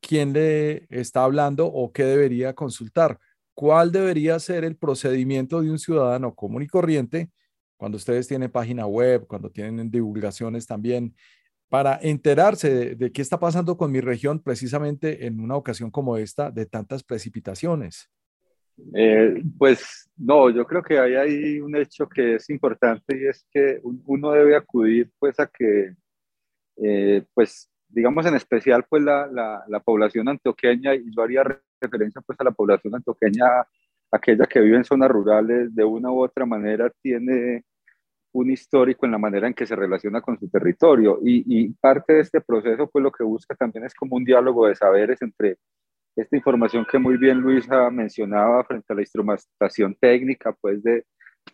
quién 0.00 0.34
le 0.34 0.86
está 0.90 1.24
hablando 1.24 1.66
o 1.66 1.92
qué 1.92 2.04
debería 2.04 2.54
consultar. 2.54 3.18
¿Cuál 3.54 3.92
debería 3.92 4.38
ser 4.38 4.64
el 4.64 4.76
procedimiento 4.76 5.62
de 5.62 5.70
un 5.70 5.78
ciudadano 5.78 6.34
común 6.34 6.62
y 6.62 6.66
corriente 6.66 7.30
cuando 7.76 7.96
ustedes 7.96 8.28
tienen 8.28 8.50
página 8.50 8.86
web, 8.86 9.26
cuando 9.26 9.50
tienen 9.50 9.90
divulgaciones 9.90 10.66
también 10.66 11.14
para 11.72 11.98
enterarse 12.02 12.94
de, 12.96 13.12
qué 13.12 13.22
está 13.22 13.40
pasando 13.40 13.78
con 13.78 13.90
mi 13.90 14.02
región 14.02 14.40
precisamente 14.40 15.24
en 15.26 15.40
una 15.40 15.56
ocasión 15.56 15.90
como 15.90 16.18
esta 16.18 16.50
de 16.50 16.66
tantas 16.66 17.02
precipitaciones? 17.02 18.10
Eh, 18.94 19.42
pues 19.56 20.10
no, 20.18 20.50
yo 20.50 20.66
creo 20.66 20.82
que 20.82 20.98
hay 20.98 21.60
un 21.60 21.74
hecho 21.74 22.06
que 22.06 22.34
es 22.34 22.50
importante 22.50 23.18
y 23.18 23.26
es 23.26 23.46
que 23.50 23.80
uno 23.82 24.32
debe 24.32 24.54
acudir 24.54 25.10
pues 25.18 25.40
a 25.40 25.46
que, 25.46 25.94
eh, 26.76 27.24
pues 27.32 27.70
digamos 27.88 28.26
en 28.26 28.34
especial 28.34 28.84
pues 28.86 29.02
la, 29.02 29.26
la, 29.28 29.64
la, 29.66 29.80
población 29.80 30.28
antioqueña, 30.28 30.94
y 30.94 31.06
yo 31.16 31.22
haría 31.22 31.42
referencia 31.80 32.20
pues 32.20 32.38
a 32.38 32.44
la 32.44 32.50
población 32.50 32.96
antioqueña, 32.96 33.46
aquella 34.10 34.44
que 34.44 34.60
vive 34.60 34.76
en 34.76 34.84
zonas 34.84 35.10
rurales, 35.10 35.74
de 35.74 35.84
una 35.84 36.10
u 36.10 36.22
otra 36.22 36.44
manera 36.44 36.92
tiene 37.00 37.64
un 38.32 38.50
histórico 38.50 39.06
en 39.06 39.12
la 39.12 39.18
manera 39.18 39.46
en 39.46 39.54
que 39.54 39.66
se 39.66 39.76
relaciona 39.76 40.20
con 40.20 40.38
su 40.38 40.48
territorio. 40.48 41.18
Y, 41.22 41.68
parte 41.80 42.14
de 42.14 42.20
este 42.20 42.40
proceso, 42.40 42.88
pues 42.90 43.02
lo 43.02 43.12
que 43.12 43.24
busca 43.24 43.54
también 43.54 43.84
es 43.84 43.94
como 43.94 44.16
un 44.16 44.24
diálogo 44.24 44.66
de 44.66 44.74
saberes 44.74 45.20
entre 45.22 45.58
esta 46.16 46.36
información 46.36 46.86
que 46.90 46.98
muy 46.98 47.16
bien 47.16 47.38
Luisa 47.38 47.90
mencionaba 47.90 48.64
frente 48.64 48.92
a 48.92 48.96
la 48.96 49.02
instrumentación 49.02 49.96
técnica, 49.98 50.52
pues 50.60 50.82
de 50.82 51.06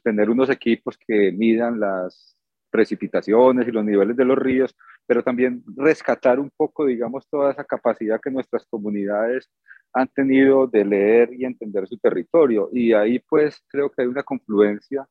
tener 0.02 0.30
unos 0.30 0.50
equipos 0.50 0.99
que 0.99 1.32
midan 1.32 1.78
las 1.78 2.37
precipitaciones 2.70 3.66
y 3.66 3.73
los 3.73 3.85
niveles 3.85 4.16
de 4.16 4.25
los 4.25 4.37
ríos, 4.37 4.76
pero 5.06 5.23
también 5.23 5.62
rescatar 5.76 6.38
un 6.38 6.50
poco, 6.56 6.85
digamos, 6.87 7.26
toda 7.28 7.52
esa 7.52 7.64
capacidad 7.64 8.20
que 8.20 8.30
nuestras 8.30 8.66
comunidades 8.66 9.49
han 9.92 10.08
tenido 10.08 10.66
de 10.66 10.85
leer 10.85 11.32
y 11.32 11.44
entender 11.44 11.87
su 11.87 11.97
territorio. 11.99 12.68
Y 12.73 12.92
ahí 12.92 13.20
pues 13.20 13.62
creo 13.68 13.90
que 13.90 14.02
hay 14.02 14.08
una 14.08 14.23
confluencia 14.23 15.06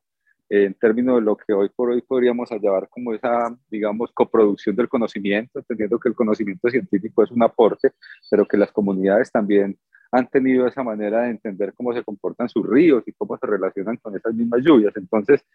en 0.49 0.73
términos 0.75 1.15
de 1.15 1.21
lo 1.21 1.35
que 1.35 1.53
hoy 1.53 1.69
por 1.69 1.89
hoy 1.89 2.01
podríamos 2.01 2.49
llamar 2.51 2.87
como 2.89 3.13
esa, 3.13 3.55
digamos, 3.69 4.11
coproducción 4.13 4.75
del 4.75 4.87
conocimiento, 4.87 5.59
entendiendo 5.59 5.99
que 5.99 6.09
el 6.09 6.15
conocimiento 6.15 6.69
científico 6.69 7.23
es 7.23 7.31
un 7.31 7.43
aporte, 7.43 7.91
pero 8.29 8.45
que 8.45 8.57
las 8.57 8.71
comunidades 8.71 9.31
también 9.31 9.77
han 10.11 10.27
tenido 10.27 10.67
esa 10.67 10.83
manera 10.83 11.23
de 11.23 11.31
entender 11.31 11.73
cómo 11.73 11.93
se 11.93 12.03
comportan 12.03 12.47
sus 12.47 12.65
ríos 12.65 13.03
y 13.07 13.11
cómo 13.11 13.37
se 13.37 13.45
relacionan 13.45 13.97
con 13.97 14.15
esas 14.15 14.33
mismas 14.33 14.61
lluvias. 14.63 14.95
Entonces, 14.95 15.45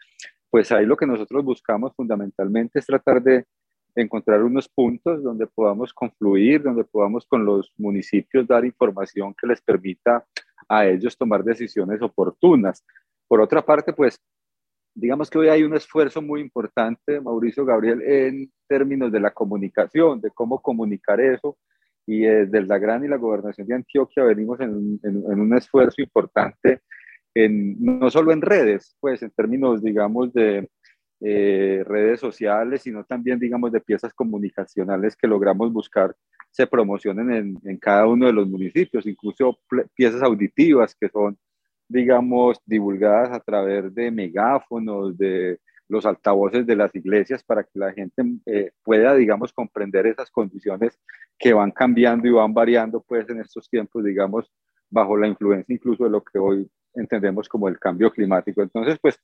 pues 0.50 0.70
ahí 0.72 0.84
lo 0.84 0.96
que 0.96 1.06
nosotros 1.06 1.42
buscamos 1.42 1.94
fundamentalmente 1.96 2.78
es 2.78 2.86
tratar 2.86 3.22
de 3.22 3.46
encontrar 3.94 4.42
unos 4.42 4.68
puntos 4.68 5.22
donde 5.22 5.46
podamos 5.46 5.92
confluir, 5.92 6.62
donde 6.62 6.84
podamos 6.84 7.26
con 7.26 7.44
los 7.44 7.72
municipios 7.76 8.46
dar 8.46 8.64
información 8.64 9.34
que 9.34 9.46
les 9.46 9.60
permita 9.60 10.24
a 10.68 10.86
ellos 10.86 11.16
tomar 11.16 11.44
decisiones 11.44 12.00
oportunas. 12.00 12.84
Por 13.28 13.40
otra 13.40 13.64
parte, 13.64 13.92
pues 13.92 14.18
digamos 14.94 15.30
que 15.30 15.38
hoy 15.38 15.48
hay 15.48 15.62
un 15.62 15.74
esfuerzo 15.74 16.20
muy 16.20 16.40
importante, 16.40 17.20
Mauricio 17.20 17.64
Gabriel, 17.64 18.02
en 18.02 18.52
términos 18.68 19.10
de 19.10 19.20
la 19.20 19.30
comunicación, 19.30 20.20
de 20.20 20.30
cómo 20.30 20.60
comunicar 20.60 21.20
eso. 21.20 21.56
Y 22.06 22.22
desde 22.22 22.62
la 22.62 22.78
Gran 22.78 23.04
y 23.04 23.08
la 23.08 23.16
Gobernación 23.16 23.66
de 23.66 23.74
Antioquia 23.76 24.24
venimos 24.24 24.60
en, 24.60 24.98
un 25.02 25.56
esfuerzo 25.56 26.02
importante, 26.02 26.80
en, 27.34 27.76
no 27.80 28.10
solo 28.10 28.32
en 28.32 28.42
redes, 28.42 28.96
pues 29.00 29.22
en 29.22 29.30
términos, 29.30 29.82
digamos, 29.82 30.32
de 30.32 30.68
eh, 31.20 31.84
redes 31.86 32.18
sociales, 32.18 32.82
sino 32.82 33.04
también, 33.04 33.38
digamos, 33.38 33.70
de 33.70 33.80
piezas 33.80 34.12
comunicacionales 34.12 35.16
que 35.16 35.28
logramos 35.28 35.72
buscar 35.72 36.14
se 36.50 36.66
promocionen 36.66 37.32
en, 37.32 37.58
en 37.64 37.78
cada 37.78 38.06
uno 38.06 38.26
de 38.26 38.32
los 38.32 38.46
municipios, 38.46 39.06
incluso 39.06 39.58
piezas 39.94 40.22
auditivas 40.22 40.94
que 40.94 41.08
son 41.08 41.38
digamos, 41.92 42.58
divulgadas 42.64 43.30
a 43.32 43.40
través 43.40 43.94
de 43.94 44.10
megáfonos, 44.10 45.16
de 45.16 45.60
los 45.88 46.06
altavoces 46.06 46.66
de 46.66 46.74
las 46.74 46.94
iglesias 46.94 47.44
para 47.44 47.64
que 47.64 47.78
la 47.78 47.92
gente 47.92 48.22
eh, 48.46 48.70
pueda, 48.82 49.14
digamos, 49.14 49.52
comprender 49.52 50.06
esas 50.06 50.30
condiciones 50.30 50.98
que 51.38 51.52
van 51.52 51.70
cambiando 51.70 52.26
y 52.26 52.30
van 52.30 52.54
variando, 52.54 53.02
pues, 53.06 53.28
en 53.28 53.40
estos 53.40 53.68
tiempos, 53.68 54.02
digamos, 54.02 54.50
bajo 54.88 55.16
la 55.16 55.28
influencia 55.28 55.74
incluso 55.74 56.04
de 56.04 56.10
lo 56.10 56.22
que 56.22 56.38
hoy 56.38 56.70
entendemos 56.94 57.48
como 57.48 57.68
el 57.68 57.78
cambio 57.78 58.10
climático. 58.10 58.62
Entonces, 58.62 58.98
pues, 59.00 59.18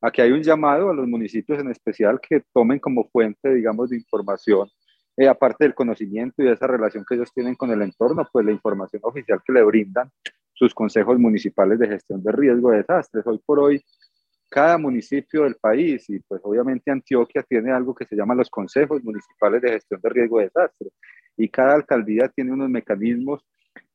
aquí 0.00 0.22
hay 0.22 0.32
un 0.32 0.42
llamado 0.42 0.90
a 0.90 0.94
los 0.94 1.06
municipios 1.06 1.58
en 1.58 1.70
especial 1.70 2.18
que 2.20 2.42
tomen 2.54 2.78
como 2.78 3.08
fuente, 3.10 3.52
digamos, 3.52 3.90
de 3.90 3.96
información, 3.96 4.68
eh, 5.16 5.28
aparte 5.28 5.64
del 5.64 5.74
conocimiento 5.74 6.42
y 6.42 6.46
de 6.46 6.52
esa 6.52 6.66
relación 6.66 7.04
que 7.06 7.16
ellos 7.16 7.32
tienen 7.32 7.54
con 7.54 7.70
el 7.70 7.82
entorno, 7.82 8.26
pues 8.32 8.46
la 8.46 8.52
información 8.52 9.00
oficial 9.04 9.40
que 9.46 9.52
le 9.52 9.62
brindan 9.62 10.10
sus 10.54 10.72
consejos 10.72 11.18
municipales 11.18 11.78
de 11.78 11.88
gestión 11.88 12.22
de 12.22 12.32
riesgo 12.32 12.70
de 12.70 12.78
desastres. 12.78 13.26
Hoy 13.26 13.40
por 13.44 13.60
hoy, 13.60 13.84
cada 14.48 14.78
municipio 14.78 15.42
del 15.42 15.56
país 15.56 16.08
y 16.08 16.20
pues 16.20 16.40
obviamente 16.44 16.90
Antioquia 16.90 17.42
tiene 17.42 17.72
algo 17.72 17.94
que 17.94 18.06
se 18.06 18.16
llama 18.16 18.34
los 18.34 18.48
consejos 18.48 19.02
municipales 19.02 19.60
de 19.60 19.72
gestión 19.72 20.00
de 20.00 20.08
riesgo 20.08 20.38
de 20.38 20.44
desastres 20.44 20.92
y 21.36 21.48
cada 21.48 21.74
alcaldía 21.74 22.28
tiene 22.28 22.52
unos 22.52 22.70
mecanismos 22.70 23.44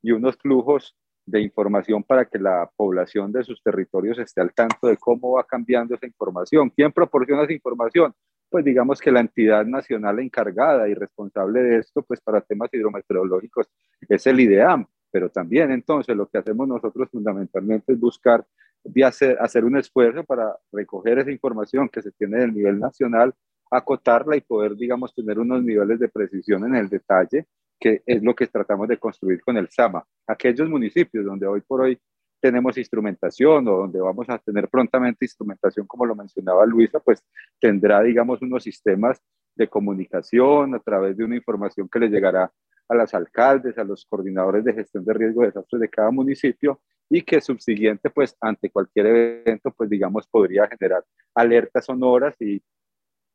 y 0.01 0.12
unos 0.12 0.38
flujos 0.38 0.96
de 1.25 1.42
información 1.42 2.04
para 2.04 2.25
que 2.25 2.39
la 2.39 2.70
población 2.75 3.32
de 3.32 3.44
sus 3.44 3.62
territorios 3.63 4.20
esté 4.20 4.42
al 4.42 4.54
tanto 4.54 4.88
de 4.88 4.98
cómo 4.98 5.34
va 5.34 5.46
cambiando 5.46 5.96
esa 5.96 6.08
información. 6.08 6.70
¿Quién 6.75 6.92
proporciona 6.92 7.44
esa 7.44 7.54
información? 7.54 8.13
pues 8.50 8.66
digamos 8.66 9.00
que 9.00 9.12
la 9.12 9.20
entidad 9.20 9.66
nacional 9.66 10.20
encargada 10.20 10.89
y 10.89 10.94
responsable 10.94 11.62
de 11.62 11.78
esto, 11.78 12.01
pues 12.01 12.20
para 12.20 12.42
temas 12.42 12.70
hidrometeorológicos 12.74 13.68
es 14.08 14.25
el 14.28 14.39
IDEAM, 14.39 14.88
pero 15.12 15.30
también 15.30 15.72
entonces 15.72 16.16
lo 16.16 16.28
que 16.28 16.38
hacemos 16.38 16.68
nosotros 16.68 17.10
fundamentalmente 17.10 17.94
es 17.94 18.00
buscar 18.00 18.46
de 18.84 19.04
hacer, 19.04 19.38
hacer 19.39 19.66
un 19.66 19.78
esfuerzo 19.78 20.24
para 20.24 20.56
recoger 20.72 21.20
esa 21.20 21.32
información 21.32 21.89
que 21.89 22.01
se 22.01 22.12
tiene 22.12 22.39
del 22.39 22.54
nivel 22.54 22.80
nacional, 22.80 23.34
acotarla 23.72 24.36
y 24.36 24.42
poder, 24.42 24.75
digamos, 24.75 25.13
tener 25.13 25.39
unos 25.39 25.63
niveles 25.63 26.00
de 26.00 26.10
precisión 26.10 26.66
en 26.66 26.75
el 26.75 26.89
detalle, 26.89 27.46
que 27.80 28.01
es 28.06 28.24
lo 28.24 28.36
que 28.36 28.48
tratamos 28.48 28.88
de 28.88 28.98
construir 28.98 29.42
con 29.42 29.58
el 29.58 29.70
SAMA. 29.70 30.04
Aquellos 30.28 30.70
municipios 30.70 31.25
donde 31.25 31.48
hoy 31.48 31.62
por 31.62 31.82
hoy 31.82 32.00
tenemos 32.42 32.78
instrumentación 32.78 33.68
o 33.68 33.78
donde 33.78 34.00
vamos 34.00 34.30
a 34.30 34.38
tener 34.39 34.70
prontamente 34.70 35.25
instrumentación, 35.25 35.86
como 35.86 36.06
lo 36.06 36.16
mencionaba 36.16 36.66
Luisa, 36.66 37.00
pues 37.00 37.24
tendrá, 37.60 38.01
digamos, 38.01 38.42
unos 38.42 38.63
sistemas 38.63 39.22
de 39.56 39.68
comunicación 39.68 40.74
a 40.74 40.80
través 40.80 41.18
de 41.18 41.25
una 41.25 41.36
información 41.36 41.89
que 41.89 42.00
le 42.00 42.10
llegará 42.10 42.51
a 42.89 42.96
los 42.96 43.13
alcaldes, 43.13 43.77
a 43.77 43.84
los 43.84 44.05
coordinadores 44.05 44.63
de 44.65 44.74
gestión 44.74 45.05
de 45.05 45.13
riesgo 45.13 45.41
de 45.41 45.48
desastres 45.48 45.79
de 45.79 45.89
cada 45.89 46.12
municipio 46.12 46.81
y 47.10 47.22
que 47.22 47.39
subsiguiente, 47.39 48.10
pues 48.10 48.36
ante 48.41 48.69
cualquier 48.69 49.05
evento, 49.08 49.72
pues 49.72 49.89
digamos, 49.89 50.27
podría 50.27 50.67
generar 50.67 51.03
alertas 51.34 51.86
sonoras 51.86 52.36
y 52.41 52.62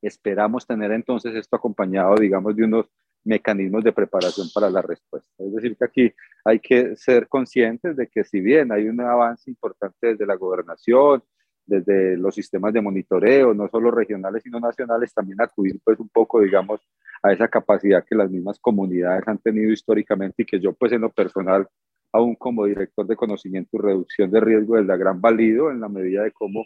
esperamos 0.02 0.66
tener 0.66 0.92
entonces 0.92 1.34
esto 1.34 1.56
acompañado, 1.56 2.16
digamos, 2.16 2.54
de 2.54 2.64
unos 2.64 2.90
mecanismos 3.24 3.82
de 3.82 3.92
preparación 3.92 4.48
para 4.54 4.68
la 4.68 4.82
respuesta. 4.82 5.30
Es 5.38 5.54
decir, 5.54 5.76
que 5.76 5.84
aquí 5.84 6.14
hay 6.44 6.60
que 6.60 6.94
ser 6.96 7.26
conscientes 7.28 7.96
de 7.96 8.06
que 8.06 8.22
si 8.22 8.40
bien 8.40 8.70
hay 8.70 8.86
un 8.88 9.00
avance 9.00 9.50
importante 9.50 10.08
desde 10.08 10.26
la 10.26 10.34
gobernación, 10.34 11.22
desde 11.66 12.16
los 12.16 12.34
sistemas 12.34 12.72
de 12.72 12.80
monitoreo, 12.80 13.54
no 13.54 13.68
solo 13.68 13.90
regionales, 13.90 14.42
sino 14.42 14.60
nacionales, 14.60 15.14
también 15.14 15.40
acudir 15.40 15.80
pues 15.84 15.98
un 15.98 16.08
poco, 16.08 16.40
digamos, 16.40 16.80
a 17.22 17.32
esa 17.32 17.48
capacidad 17.48 18.04
que 18.04 18.14
las 18.14 18.30
mismas 18.30 18.58
comunidades 18.58 19.26
han 19.26 19.38
tenido 19.38 19.72
históricamente 19.72 20.42
y 20.42 20.46
que 20.46 20.60
yo 20.60 20.72
pues 20.72 20.92
en 20.92 21.02
lo 21.02 21.10
personal, 21.10 21.66
aún 22.12 22.34
como 22.36 22.66
director 22.66 23.06
de 23.06 23.16
conocimiento 23.16 23.70
y 23.72 23.80
reducción 23.80 24.30
de 24.30 24.40
riesgo, 24.40 24.78
es 24.78 24.86
la 24.86 24.96
gran 24.96 25.20
valido 25.20 25.70
en 25.70 25.80
la 25.80 25.88
medida 25.88 26.22
de 26.22 26.32
cómo 26.32 26.64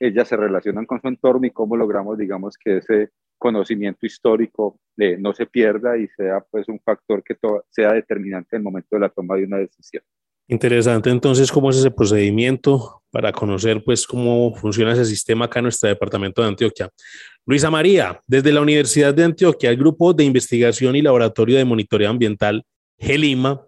ellas 0.00 0.28
se 0.28 0.36
relacionan 0.36 0.86
con 0.86 1.00
su 1.00 1.08
entorno 1.08 1.46
y 1.46 1.50
cómo 1.50 1.76
logramos, 1.76 2.16
digamos, 2.16 2.56
que 2.56 2.78
ese 2.78 3.10
conocimiento 3.36 4.06
histórico 4.06 4.80
eh, 4.96 5.16
no 5.18 5.32
se 5.32 5.46
pierda 5.46 5.96
y 5.96 6.08
sea 6.08 6.40
pues 6.50 6.68
un 6.68 6.80
factor 6.80 7.22
que 7.22 7.36
sea 7.70 7.92
determinante 7.92 8.56
en 8.56 8.60
el 8.60 8.64
momento 8.64 8.88
de 8.96 9.00
la 9.00 9.08
toma 9.08 9.36
de 9.36 9.44
una 9.44 9.58
decisión. 9.58 10.02
Interesante, 10.50 11.10
entonces, 11.10 11.52
¿cómo 11.52 11.68
es 11.68 11.76
ese 11.76 11.90
procedimiento 11.90 13.02
para 13.10 13.32
conocer 13.32 13.84
pues 13.84 14.06
cómo 14.06 14.54
funciona 14.54 14.92
ese 14.92 15.04
sistema 15.04 15.44
acá 15.44 15.58
en 15.58 15.64
nuestro 15.64 15.90
departamento 15.90 16.40
de 16.40 16.48
Antioquia? 16.48 16.88
Luisa 17.44 17.70
María, 17.70 18.18
desde 18.26 18.50
la 18.50 18.62
Universidad 18.62 19.12
de 19.12 19.24
Antioquia, 19.24 19.68
el 19.68 19.76
Grupo 19.76 20.14
de 20.14 20.24
Investigación 20.24 20.96
y 20.96 21.02
Laboratorio 21.02 21.58
de 21.58 21.66
Monitoreo 21.66 22.08
Ambiental, 22.08 22.64
GELIMA, 22.98 23.60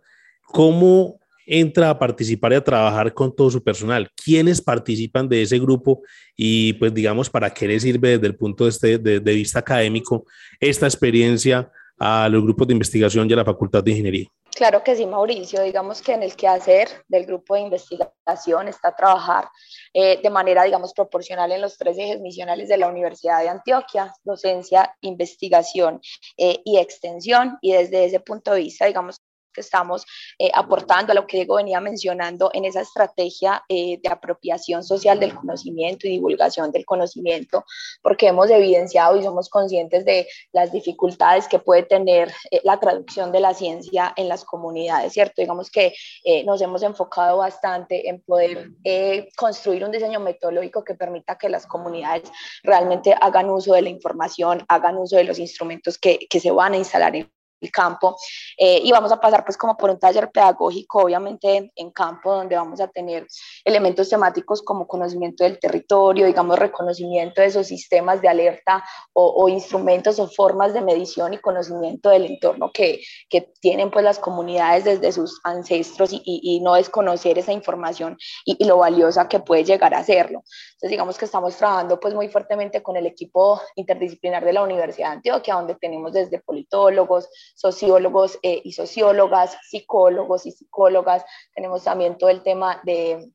¿cómo 0.46 1.20
entra 1.44 1.90
a 1.90 1.98
participar 1.98 2.52
y 2.52 2.56
a 2.56 2.64
trabajar 2.64 3.12
con 3.12 3.34
todo 3.36 3.50
su 3.50 3.62
personal? 3.62 4.10
¿Quiénes 4.14 4.62
participan 4.62 5.28
de 5.28 5.42
ese 5.42 5.58
grupo? 5.58 6.00
Y 6.34 6.72
pues 6.74 6.94
digamos, 6.94 7.28
¿para 7.28 7.52
qué 7.52 7.68
les 7.68 7.82
sirve 7.82 8.10
desde 8.12 8.26
el 8.26 8.36
punto 8.36 8.64
de, 8.64 8.70
este, 8.70 9.18
vista 9.18 9.58
académico 9.58 10.24
esta 10.58 10.86
experiencia 10.86 11.70
a 12.00 12.28
los 12.28 12.42
grupos 12.42 12.66
de 12.66 12.72
investigación 12.72 13.28
y 13.28 13.32
a 13.34 13.36
la 13.36 13.44
Facultad 13.44 13.84
de 13.84 13.90
Ingeniería? 13.92 14.26
Claro 14.54 14.82
que 14.82 14.96
sí, 14.96 15.06
Mauricio. 15.06 15.62
Digamos 15.62 16.02
que 16.02 16.12
en 16.12 16.22
el 16.22 16.34
quehacer 16.34 16.88
del 17.08 17.24
grupo 17.24 17.54
de 17.54 17.60
investigación 17.60 18.68
está 18.68 18.94
trabajar 18.94 19.48
eh, 19.94 20.20
de 20.20 20.30
manera, 20.30 20.64
digamos, 20.64 20.92
proporcional 20.92 21.52
en 21.52 21.60
los 21.60 21.78
tres 21.78 21.96
ejes 21.98 22.20
misionales 22.20 22.68
de 22.68 22.76
la 22.76 22.88
Universidad 22.88 23.40
de 23.40 23.48
Antioquia, 23.48 24.12
docencia, 24.24 24.94
investigación 25.02 26.00
eh, 26.36 26.60
y 26.64 26.78
extensión. 26.78 27.58
Y 27.60 27.72
desde 27.72 28.06
ese 28.06 28.20
punto 28.20 28.52
de 28.52 28.60
vista, 28.60 28.86
digamos, 28.86 29.20
que 29.52 29.60
estamos 29.60 30.06
eh, 30.38 30.50
aportando 30.54 31.12
a 31.12 31.14
lo 31.14 31.26
que 31.26 31.38
Diego 31.38 31.56
venía 31.56 31.80
mencionando 31.80 32.50
en 32.52 32.64
esa 32.64 32.80
estrategia 32.80 33.64
eh, 33.68 33.98
de 34.02 34.08
apropiación 34.08 34.82
social 34.84 35.18
del 35.20 35.34
conocimiento 35.34 36.06
y 36.06 36.10
divulgación 36.10 36.70
del 36.72 36.84
conocimiento, 36.84 37.64
porque 38.02 38.28
hemos 38.28 38.50
evidenciado 38.50 39.16
y 39.16 39.22
somos 39.22 39.48
conscientes 39.48 40.04
de 40.04 40.26
las 40.52 40.72
dificultades 40.72 41.48
que 41.48 41.58
puede 41.58 41.82
tener 41.82 42.32
eh, 42.50 42.60
la 42.64 42.78
traducción 42.78 43.32
de 43.32 43.40
la 43.40 43.54
ciencia 43.54 44.12
en 44.16 44.28
las 44.28 44.44
comunidades, 44.44 45.12
¿cierto? 45.12 45.34
Digamos 45.38 45.70
que 45.70 45.94
nos 46.44 46.60
hemos 46.60 46.82
enfocado 46.82 47.38
bastante 47.38 48.08
en 48.08 48.20
poder 48.22 48.70
construir 49.36 49.84
un 49.84 49.90
diseño 49.90 50.20
metodológico 50.20 50.84
que 50.84 50.94
permita 50.94 51.36
que 51.36 51.48
las 51.48 51.66
comunidades 51.66 52.30
realmente 52.62 53.14
hagan 53.20 53.50
uso 53.50 53.74
de 53.74 53.82
la 53.82 53.88
información, 53.88 54.64
hagan 54.68 54.96
uso 54.96 55.16
de 55.16 55.24
los 55.24 55.38
instrumentos 55.38 55.98
que, 55.98 56.18
que 56.28 56.40
se 56.40 56.50
van 56.50 56.74
a 56.74 56.76
instalar 56.76 57.16
en 57.16 57.30
campo 57.68 58.16
eh, 58.56 58.80
y 58.82 58.90
vamos 58.92 59.12
a 59.12 59.20
pasar 59.20 59.44
pues 59.44 59.56
como 59.56 59.76
por 59.76 59.90
un 59.90 59.98
taller 59.98 60.30
pedagógico 60.30 61.00
obviamente 61.02 61.72
en 61.74 61.90
campo 61.90 62.32
donde 62.32 62.56
vamos 62.56 62.80
a 62.80 62.88
tener 62.88 63.26
elementos 63.64 64.08
temáticos 64.08 64.62
como 64.62 64.86
conocimiento 64.86 65.44
del 65.44 65.58
territorio, 65.58 66.26
digamos 66.26 66.58
reconocimiento 66.58 67.40
de 67.40 67.48
esos 67.48 67.66
sistemas 67.66 68.22
de 68.22 68.28
alerta 68.28 68.84
o, 69.12 69.48
instrumentos 69.48 70.18
o 70.18 70.28
formas 70.28 70.72
de 70.72 70.80
medición 70.80 71.34
y 71.34 71.38
conocimiento 71.38 72.10
del 72.10 72.26
entorno 72.26 72.70
que, 72.72 73.00
que 73.28 73.52
tienen 73.60 73.90
pues 73.90 74.04
las 74.04 74.18
comunidades 74.18 74.84
desde 74.84 75.12
sus 75.12 75.40
ancestros 75.44 76.12
y, 76.12 76.22
y, 76.24 76.60
no 76.60 76.74
desconocer 76.74 77.38
esa 77.38 77.52
información 77.52 78.16
y, 78.44 78.56
y, 78.62 78.66
lo 78.66 78.78
valiosa 78.78 79.28
que 79.28 79.40
puede 79.40 79.64
llegar 79.64 79.94
a 79.94 80.04
serlo. 80.04 80.42
Entonces 80.74 80.90
digamos 80.90 81.18
que 81.18 81.24
estamos 81.24 81.56
trabajando 81.56 81.98
pues 81.98 82.14
muy 82.14 82.28
fuertemente 82.28 82.82
con 82.82 82.96
el 82.96 83.06
equipo 83.06 83.60
interdisciplinar 83.74 84.44
de 84.44 84.52
la 84.52 84.62
Universidad 84.62 85.08
de 85.08 85.14
Antioquia 85.16 85.54
donde 85.54 85.74
tenemos 85.74 86.12
desde 86.12 86.40
politólogos, 86.40 87.28
sociólogos 87.54 88.38
eh, 88.42 88.60
y 88.64 88.72
sociólogas, 88.72 89.56
psicólogos 89.62 90.46
y 90.46 90.52
psicólogas. 90.52 91.24
Tenemos 91.54 91.84
también 91.84 92.18
todo 92.18 92.30
el 92.30 92.42
tema 92.42 92.80
de 92.84 93.30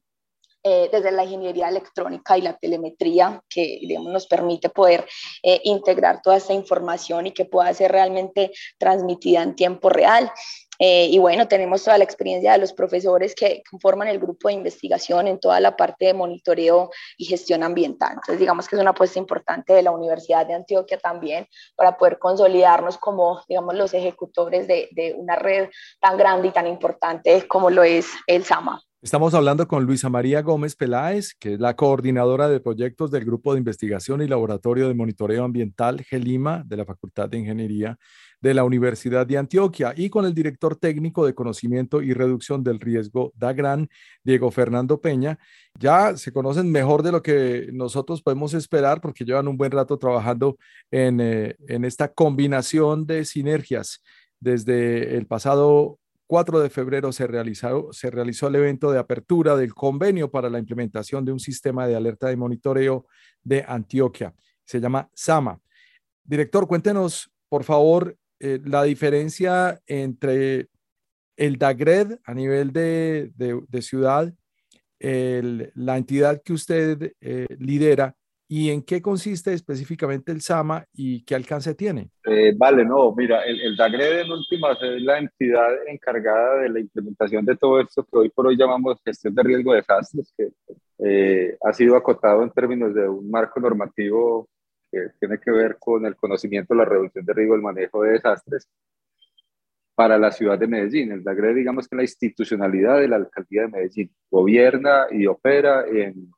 eh, 0.68 0.90
desde 0.92 1.12
la 1.12 1.24
ingeniería 1.24 1.70
electrónica 1.70 2.40
y 2.40 2.42
la 2.42 2.58
telemetría, 2.58 3.40
que 3.48 3.82
nos 4.02 4.26
permite 4.26 4.70
poder 4.70 5.06
eh, 5.44 5.62
integrar 5.64 6.24
toda 6.24 6.38
esta 6.38 6.54
información 6.54 7.28
y 7.28 7.34
que 7.34 7.46
pueda 7.46 7.72
ser 7.72 7.92
realmente 7.92 8.52
transmitida 8.80 9.44
en 9.44 9.56
tiempo 9.56 9.90
real. 9.90 10.32
Eh, 10.80 11.08
y 11.10 11.18
bueno, 11.20 11.48
tenemos 11.48 11.84
toda 11.84 11.98
la 11.98 12.04
experiencia 12.04 12.52
de 12.52 12.58
los 12.58 12.74
profesores 12.74 13.34
que 13.36 13.64
conforman 13.70 14.08
el 14.08 14.20
grupo 14.20 14.48
de 14.48 14.56
investigación 14.56 15.28
en 15.28 15.40
toda 15.40 15.60
la 15.60 15.76
parte 15.76 16.06
de 16.06 16.14
monitoreo 16.14 16.90
y 17.18 17.26
gestión 17.26 17.64
ambiental. 17.64 18.14
Entonces, 18.14 18.40
digamos 18.40 18.68
que 18.68 18.76
es 18.76 18.82
una 18.82 18.92
apuesta 18.92 19.20
importante 19.20 19.74
de 19.74 19.84
la 19.84 19.92
Universidad 19.92 20.46
de 20.46 20.54
Antioquia 20.54 20.98
también 20.98 21.48
para 21.76 21.98
poder 21.98 22.20
consolidarnos 22.20 22.98
como, 22.98 23.42
digamos, 23.48 23.76
los 23.76 23.94
ejecutores 23.94 24.68
de, 24.68 24.90
de 24.92 25.14
una 25.14 25.36
red 25.36 25.70
tan 26.00 26.18
grande 26.18 26.50
y 26.50 26.52
tan 26.52 26.68
importante 26.68 27.48
como 27.48 27.70
lo 27.70 27.84
es 27.84 28.08
el 28.28 28.44
SAMA. 28.44 28.82
Estamos 29.06 29.36
hablando 29.36 29.68
con 29.68 29.84
Luisa 29.84 30.10
María 30.10 30.42
Gómez 30.42 30.76
Peláez, 30.76 31.36
que 31.36 31.54
es 31.54 31.60
la 31.60 31.76
coordinadora 31.76 32.50
de 32.50 32.60
proyectos 32.60 33.12
del 33.12 33.24
Grupo 33.24 33.54
de 33.54 33.60
Investigación 33.60 34.24
y 34.24 34.28
Laboratorio 34.28 34.88
de 34.88 34.96
Monitoreo 34.96 35.44
Ambiental 35.44 36.02
GELIMA 36.02 36.64
de 36.66 36.76
la 36.76 36.86
Facultad 36.86 37.30
de 37.30 37.38
Ingeniería 37.38 38.00
de 38.42 38.56
la 38.56 38.64
Universidad 38.64 39.28
de 39.28 39.38
Antioquia 39.38 39.94
y 39.96 40.10
con 40.10 40.26
el 40.26 40.34
director 40.34 40.76
técnico 40.76 41.24
de 41.24 41.36
conocimiento 41.36 42.02
y 42.02 42.14
reducción 42.14 42.64
del 42.64 42.80
riesgo 42.80 43.32
DAGRAN, 43.36 43.90
Diego 44.24 44.50
Fernando 44.50 45.00
Peña. 45.00 45.38
Ya 45.80 46.18
se 46.18 46.32
conocen 46.32 46.72
mejor 46.72 47.04
de 47.04 47.12
lo 47.12 47.22
que 47.22 47.70
nosotros 47.74 48.24
podemos 48.24 48.56
esperar 48.56 49.02
porque 49.02 49.24
llevan 49.24 49.48
un 49.48 49.56
buen 49.56 49.70
rato 49.70 50.00
trabajando 50.00 50.58
en, 50.90 51.22
eh, 51.22 51.56
en 51.68 51.86
esta 51.86 52.12
combinación 52.12 53.06
de 53.06 53.24
sinergias. 53.24 54.02
Desde 54.40 55.16
el 55.16 55.28
pasado 55.28 56.00
4 56.28 56.60
de 56.60 56.70
febrero 56.70 57.12
se 57.12 57.28
realizó, 57.28 57.94
se 57.94 58.10
realizó 58.10 58.48
el 58.48 58.56
evento 58.56 58.92
de 58.92 59.00
apertura 59.00 59.56
del 59.56 59.74
convenio 59.74 60.32
para 60.32 60.50
la 60.50 60.60
implementación 60.60 61.24
de 61.24 61.32
un 61.32 61.40
sistema 61.40 61.88
de 61.88 61.96
alerta 61.96 62.28
de 62.28 62.36
monitoreo 62.36 63.06
de 63.44 63.64
Antioquia. 63.68 64.34
Se 64.64 64.80
llama 64.80 65.10
SAMA. 65.14 65.60
Director, 66.24 66.68
cuéntenos, 66.68 67.32
por 67.48 67.64
favor, 67.64 68.18
eh, 68.40 68.60
la 68.64 68.84
diferencia 68.84 69.80
entre 69.86 70.70
el 71.38 71.58
DAGRED 71.58 72.20
a 72.24 72.34
nivel 72.34 72.72
de, 72.72 73.32
ciudad, 73.82 74.34
la 75.00 75.98
entidad 75.98 76.42
que 76.44 76.54
usted 76.54 77.14
eh, 77.22 77.46
lidera, 77.60 78.16
y 78.48 78.70
en 78.70 78.84
qué 78.84 79.02
consiste 79.02 79.54
específicamente 79.54 80.32
el 80.32 80.42
SAMA 80.42 80.86
y 80.94 81.24
qué 81.24 81.36
alcance 81.36 81.74
tiene. 81.74 82.10
Eh, 82.26 82.54
vale, 82.56 82.86
no, 82.86 83.14
mira, 83.16 83.44
el, 83.44 83.76
DAGRED 83.76 84.22
en 84.22 84.32
últimas 84.32 84.78
es 84.82 85.02
la 85.02 85.18
entidad 85.18 85.88
encargada 85.88 86.62
de 86.62 86.70
la 86.70 86.80
implementación 86.80 87.44
de 87.46 87.56
todo 87.58 87.82
esto 87.82 88.04
que 88.04 88.18
hoy 88.18 88.30
por 88.30 88.48
hoy 88.48 88.58
llamamos 88.58 89.02
gestión 89.04 89.34
de 89.34 89.44
riesgo 89.44 89.72
de 89.72 89.80
desastres, 89.80 90.34
que 90.38 90.52
ha 91.64 91.74
sido 91.74 91.96
acotado 91.96 92.44
en 92.44 92.52
términos 92.52 92.94
de 92.94 93.08
un 93.08 93.30
marco 93.30 93.60
normativo 93.60 94.48
que 94.92 95.10
tiene 95.20 95.40
que 95.40 95.52
ver 95.52 95.78
con 95.78 96.06
el 96.06 96.16
conocimiento, 96.16 96.74
la 96.74 96.86
reducción 96.86 97.26
de 97.26 97.34
riesgo, 97.34 97.56
el 97.56 97.62
manejo 97.62 98.04
de 98.04 98.12
desastres 98.12 98.68
para 99.96 100.18
la 100.18 100.32
ciudad 100.32 100.60
de 100.60 100.68
Medellín. 100.68 101.12
El 101.12 101.24
DAGRE, 101.24 101.54
digamos 101.54 101.88
que 101.88 101.96
la 101.96 102.04
institucionalidad 102.04 103.00
de 103.00 103.08
la 103.08 103.16
alcaldía 103.16 103.64
de 103.64 103.68
Medellín 103.70 104.12
gobierna 104.30 105.08
y 105.10 105.26
opera 105.26 105.86
en 105.88 106.30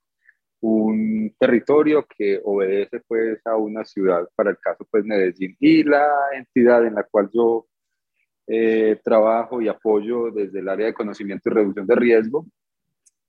un 0.62 1.36
territorio 1.40 2.06
que 2.08 2.40
obedece 2.44 3.02
pues 3.08 3.40
a 3.46 3.56
una 3.56 3.86
ciudad, 3.86 4.28
para 4.36 4.52
el 4.52 4.58
caso 4.58 4.88
pues 4.90 5.06
Medellín, 5.06 5.56
y 5.60 5.84
la 5.84 6.08
entidad 6.34 6.86
en 6.86 6.96
la 6.96 7.04
cual 7.04 7.30
yo 7.34 7.68
eh, 8.48 9.00
trabajo 9.04 9.62
y 9.62 9.68
apoyo 9.68 10.32
desde 10.32 10.60
el 10.60 10.70
área 10.70 10.88
de 10.88 10.94
conocimiento 10.94 11.50
y 11.50 11.54
reducción 11.54 11.86
de 11.86 11.96
riesgo 11.96 12.46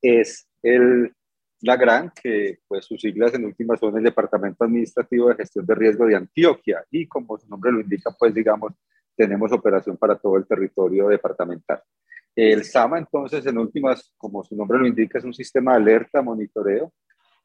es 0.00 0.48
el 0.62 1.12
la 1.60 1.76
GRAN, 1.76 2.12
que 2.22 2.60
pues 2.68 2.84
sus 2.84 3.00
siglas 3.00 3.34
en 3.34 3.44
últimas 3.44 3.80
son 3.80 3.96
el 3.96 4.04
Departamento 4.04 4.64
Administrativo 4.64 5.28
de 5.28 5.36
Gestión 5.36 5.66
de 5.66 5.74
Riesgo 5.74 6.06
de 6.06 6.14
Antioquia 6.16 6.84
y 6.90 7.06
como 7.06 7.36
su 7.36 7.48
nombre 7.48 7.72
lo 7.72 7.80
indica, 7.80 8.14
pues 8.16 8.32
digamos, 8.32 8.74
tenemos 9.16 9.50
operación 9.50 9.96
para 9.96 10.16
todo 10.16 10.36
el 10.36 10.46
territorio 10.46 11.08
departamental. 11.08 11.82
El 12.36 12.64
SAMA, 12.64 12.98
entonces, 12.98 13.44
en 13.46 13.58
últimas, 13.58 14.12
como 14.16 14.44
su 14.44 14.54
nombre 14.54 14.78
lo 14.78 14.86
indica, 14.86 15.18
es 15.18 15.24
un 15.24 15.34
sistema 15.34 15.72
de 15.72 15.78
alerta, 15.78 16.22
monitoreo, 16.22 16.92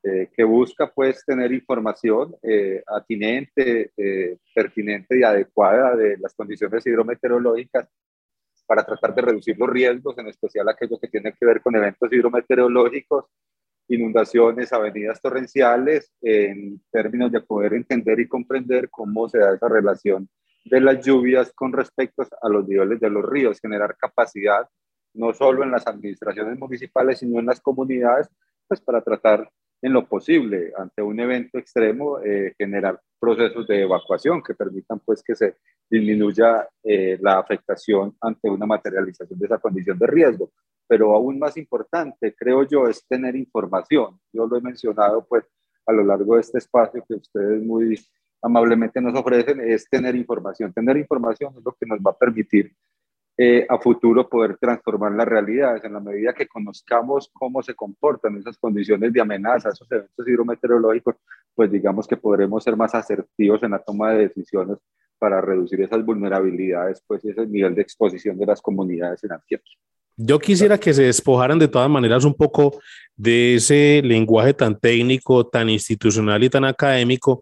eh, 0.05 0.29
que 0.35 0.43
busca 0.43 0.91
pues 0.91 1.23
tener 1.25 1.53
información 1.53 2.35
eh, 2.41 2.83
atinente, 2.85 3.91
eh, 3.95 4.37
pertinente 4.53 5.17
y 5.17 5.23
adecuada 5.23 5.95
de 5.95 6.17
las 6.17 6.33
condiciones 6.33 6.85
hidrometeorológicas 6.85 7.87
para 8.65 8.85
tratar 8.85 9.15
de 9.15 9.21
reducir 9.21 9.57
los 9.57 9.69
riesgos, 9.69 10.17
en 10.17 10.27
especial 10.27 10.67
aquellos 10.67 10.99
que 10.99 11.07
tienen 11.07 11.33
que 11.39 11.45
ver 11.45 11.61
con 11.61 11.75
eventos 11.77 12.11
hidrometeorológicos, 12.11 13.25
inundaciones, 13.87 14.73
avenidas 14.73 15.21
torrenciales, 15.21 16.11
en 16.21 16.81
términos 16.91 17.31
de 17.31 17.39
poder 17.39 17.73
entender 17.73 18.19
y 18.19 18.27
comprender 18.27 18.89
cómo 18.89 19.29
se 19.29 19.39
da 19.39 19.55
esa 19.55 19.69
relación 19.69 20.27
de 20.65 20.81
las 20.81 21.05
lluvias 21.05 21.53
con 21.53 21.71
respecto 21.71 22.27
a 22.41 22.49
los 22.49 22.67
niveles 22.67 22.99
de 22.99 23.09
los 23.09 23.25
ríos, 23.25 23.59
generar 23.61 23.95
capacidad 23.95 24.67
no 25.13 25.33
solo 25.33 25.63
en 25.63 25.71
las 25.71 25.87
administraciones 25.87 26.59
municipales, 26.59 27.19
sino 27.19 27.39
en 27.39 27.45
las 27.45 27.61
comunidades, 27.61 28.27
pues 28.67 28.81
para 28.81 29.01
tratar 29.01 29.49
en 29.83 29.91
lo 29.91 30.07
posible 30.07 30.71
ante 30.77 31.01
un 31.01 31.19
evento 31.19 31.57
extremo 31.57 32.19
eh, 32.19 32.55
generar 32.57 32.99
procesos 33.19 33.67
de 33.67 33.81
evacuación 33.81 34.41
que 34.41 34.53
permitan 34.53 34.99
pues 34.99 35.21
que 35.21 35.35
se 35.35 35.57
disminuya 35.89 36.67
eh, 36.81 37.17
la 37.21 37.39
afectación 37.39 38.15
ante 38.21 38.49
una 38.49 38.65
materialización 38.65 39.37
de 39.37 39.45
esa 39.45 39.59
condición 39.59 39.99
de 39.99 40.07
riesgo. 40.07 40.51
Pero 40.87 41.13
aún 41.13 41.37
más 41.37 41.57
importante, 41.57 42.33
creo 42.33 42.63
yo, 42.63 42.87
es 42.87 43.05
tener 43.05 43.35
información. 43.35 44.17
Yo 44.31 44.47
lo 44.47 44.57
he 44.57 44.61
mencionado 44.61 45.25
pues 45.27 45.43
a 45.85 45.91
lo 45.91 46.03
largo 46.03 46.35
de 46.35 46.41
este 46.41 46.59
espacio 46.59 47.03
que 47.05 47.15
ustedes 47.15 47.61
muy 47.61 47.99
amablemente 48.41 49.01
nos 49.01 49.15
ofrecen, 49.15 49.59
es 49.61 49.89
tener 49.89 50.15
información. 50.15 50.71
Tener 50.71 50.95
información 50.95 51.53
es 51.57 51.63
lo 51.63 51.73
que 51.73 51.85
nos 51.85 51.99
va 51.99 52.11
a 52.11 52.17
permitir 52.17 52.73
eh, 53.35 53.65
a 53.67 53.79
futuro 53.79 54.29
poder 54.29 54.57
transformar 54.57 55.11
las 55.13 55.27
realidades 55.27 55.83
en 55.83 55.93
la 55.93 55.99
medida 55.99 56.33
que 56.33 56.47
conozcamos 56.47 57.31
cómo 57.33 57.63
se 57.63 57.73
comportan 57.73 58.37
esas 58.37 58.57
condiciones 58.57 59.11
de 59.11 59.21
amenaza, 59.21 59.69
esos 59.69 59.91
eventos 59.91 60.27
hidrometeorológicos, 60.27 61.15
pues 61.55 61.71
digamos 61.71 62.07
que 62.07 62.17
podremos 62.17 62.63
ser 62.63 62.75
más 62.75 62.93
asertivos 62.93 63.63
en 63.63 63.71
la 63.71 63.79
toma 63.79 64.11
de 64.11 64.27
decisiones 64.27 64.77
para 65.17 65.41
reducir 65.41 65.81
esas 65.81 66.05
vulnerabilidades, 66.05 67.01
pues 67.07 67.25
ese 67.25 67.47
nivel 67.47 67.73
de 67.73 67.81
exposición 67.81 68.37
de 68.37 68.45
las 68.45 68.61
comunidades 68.61 69.23
en 69.23 69.31
Antioquia. 69.31 69.77
Yo 70.15 70.37
quisiera 70.37 70.77
que 70.77 70.93
se 70.93 71.03
despojaran 71.03 71.57
de 71.57 71.67
todas 71.67 71.89
maneras 71.89 72.23
un 72.23 72.35
poco 72.35 72.79
de 73.15 73.55
ese 73.55 74.01
lenguaje 74.03 74.53
tan 74.53 74.79
técnico, 74.79 75.47
tan 75.47 75.69
institucional 75.69 76.43
y 76.43 76.51
tan 76.51 76.65
académico 76.65 77.41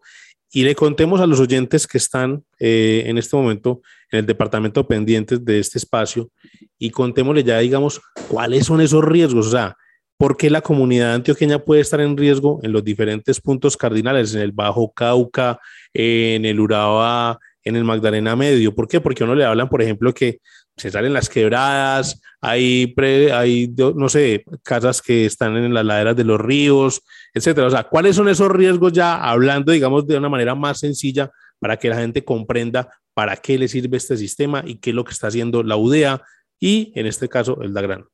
y 0.52 0.64
le 0.64 0.76
contemos 0.76 1.22
a 1.22 1.28
los 1.28 1.40
oyentes 1.40 1.88
que 1.88 1.98
están 1.98 2.44
eh, 2.60 3.04
en 3.06 3.18
este 3.18 3.36
momento 3.36 3.82
en 4.12 4.20
el 4.20 4.26
departamento 4.26 4.86
pendientes 4.88 5.44
de 5.44 5.60
este 5.60 5.78
espacio 5.78 6.30
y 6.78 6.90
contémosle 6.90 7.44
ya, 7.44 7.60
digamos, 7.60 8.02
cuáles 8.28 8.66
son 8.66 8.82
esos 8.82 9.04
riesgos, 9.04 9.48
o 9.48 9.52
sea, 9.52 9.78
por 10.18 10.38
qué 10.38 10.50
la 10.50 10.62
comunidad 10.62 11.16
antioqueña 11.16 11.60
puede 11.60 11.82
estar 11.82 12.02
en 12.02 12.18
riesgo 12.18 12.60
en 12.64 12.74
los 12.74 12.84
diferentes 12.84 13.40
puntos 13.40 13.78
cardinales, 13.78 14.36
en 14.36 14.42
el 14.42 14.52
Bajo 14.52 14.92
Cauca, 14.92 15.60
en 15.94 16.46
el 16.46 16.60
Urabá, 16.60 17.40
en 17.64 17.76
el 17.76 17.84
Magdalena 17.84 18.36
Medio. 18.36 18.74
¿Por 18.74 18.88
qué? 18.88 19.02
Porque 19.02 19.24
uno 19.24 19.36
le 19.36 19.46
hablan, 19.46 19.70
por 19.70 19.82
ejemplo, 19.82 20.14
que 20.14 20.40
se 20.78 20.90
salen 20.90 21.14
las 21.14 21.30
quebradas, 21.30 22.22
hay, 22.40 22.94
hay, 23.34 23.74
no 23.96 24.10
sé, 24.10 24.44
casas 24.64 25.02
que 25.02 25.26
están 25.26 25.56
en 25.58 25.74
las 25.74 25.86
laderas 25.86 26.16
de 26.16 26.24
los 26.24 26.40
ríos, 26.40 27.02
etcétera. 27.34 27.68
O 27.68 27.70
sea, 27.70 27.84
¿cuáles 27.84 28.16
son 28.16 28.30
esos 28.30 28.50
riesgos 28.52 28.92
ya 28.94 29.16
hablando, 29.16 29.72
digamos, 29.72 30.08
de 30.08 30.18
una 30.18 30.30
manera 30.30 30.56
más 30.56 30.80
sencilla 30.80 31.30
para 31.60 31.78
que 31.78 31.90
la 31.90 31.98
gente 31.98 32.24
comprenda 32.24 32.90
para 33.14 33.36
qué 33.36 33.58
le 33.58 33.68
sirve 33.68 33.98
este 33.98 34.18
sistema 34.18 34.64
y 34.66 34.76
qué 34.80 34.92
es 34.92 34.96
lo 34.96 35.04
que 35.04 35.12
está 35.12 35.28
haciendo 35.28 35.64
la 35.64 35.78
UDEA 35.78 36.22
y, 36.60 36.92
en 36.96 37.06
este 37.06 37.28
caso, 37.28 37.62
el 37.62 37.74
DAGRAN? 37.74 38.06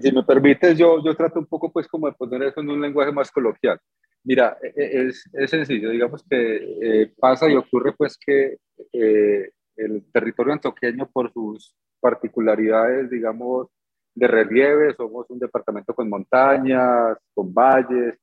Si 0.00 0.12
me 0.12 0.22
permites, 0.22 0.78
yo, 0.78 1.02
yo 1.04 1.14
trato 1.14 1.40
un 1.40 1.46
poco, 1.46 1.72
pues, 1.72 1.86
como 1.88 2.06
de 2.06 2.14
poner 2.14 2.42
eso 2.42 2.60
en 2.60 2.70
un 2.70 2.80
lenguaje 2.80 3.12
más 3.12 3.30
coloquial. 3.30 3.78
Mira, 4.24 4.58
e, 4.62 4.68
e, 4.76 5.08
es, 5.08 5.24
es 5.32 5.50
sencillo, 5.50 5.90
digamos 5.90 6.24
que 6.28 6.76
eh, 6.82 7.12
pasa 7.18 7.48
y 7.48 7.56
ocurre, 7.56 7.94
pues, 7.96 8.18
que 8.18 8.58
eh, 8.92 9.50
el 9.76 10.04
territorio 10.12 10.52
antioqueño, 10.52 11.08
por 11.10 11.32
sus 11.32 11.74
particularidades, 12.00 13.10
digamos, 13.10 13.68
de 14.14 14.26
relieve, 14.26 14.94
somos 14.94 15.28
un 15.30 15.38
departamento 15.38 15.94
con 15.94 16.08
montañas, 16.08 17.16
con 17.34 17.52
valles, 17.52 18.18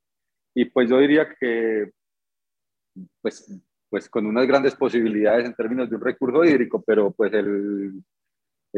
y 0.53 0.65
pues 0.65 0.89
yo 0.89 0.99
diría 0.99 1.27
que, 1.39 1.91
pues, 3.21 3.47
pues 3.89 4.09
con 4.09 4.25
unas 4.25 4.47
grandes 4.47 4.75
posibilidades 4.75 5.45
en 5.45 5.55
términos 5.55 5.89
de 5.89 5.95
un 5.95 6.01
recurso 6.01 6.43
hídrico, 6.43 6.83
pero 6.85 7.11
pues 7.11 7.33
el, 7.33 8.03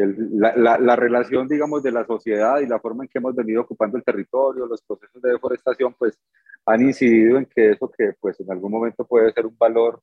la, 0.05 0.77
la, 0.77 0.95
relación, 0.95 1.47
digamos, 1.47 1.83
de 1.83 1.91
la 1.91 2.05
sociedad 2.05 2.59
y 2.59 2.67
la 2.67 2.79
forma 2.79 3.03
en 3.03 3.09
que 3.09 3.17
hemos 3.17 3.35
venido 3.35 3.61
ocupando 3.61 3.97
el 3.97 4.03
territorio, 4.03 4.65
los 4.65 4.81
procesos 4.81 5.21
de 5.21 5.31
deforestación, 5.31 5.95
pues 5.97 6.19
han 6.65 6.81
incidido 6.81 7.37
en 7.37 7.45
que 7.45 7.71
eso 7.71 7.91
que 7.91 8.13
pues 8.19 8.39
en 8.39 8.51
algún 8.51 8.71
momento 8.71 9.05
puede 9.05 9.31
ser 9.31 9.45
un 9.45 9.57
valor 9.57 10.01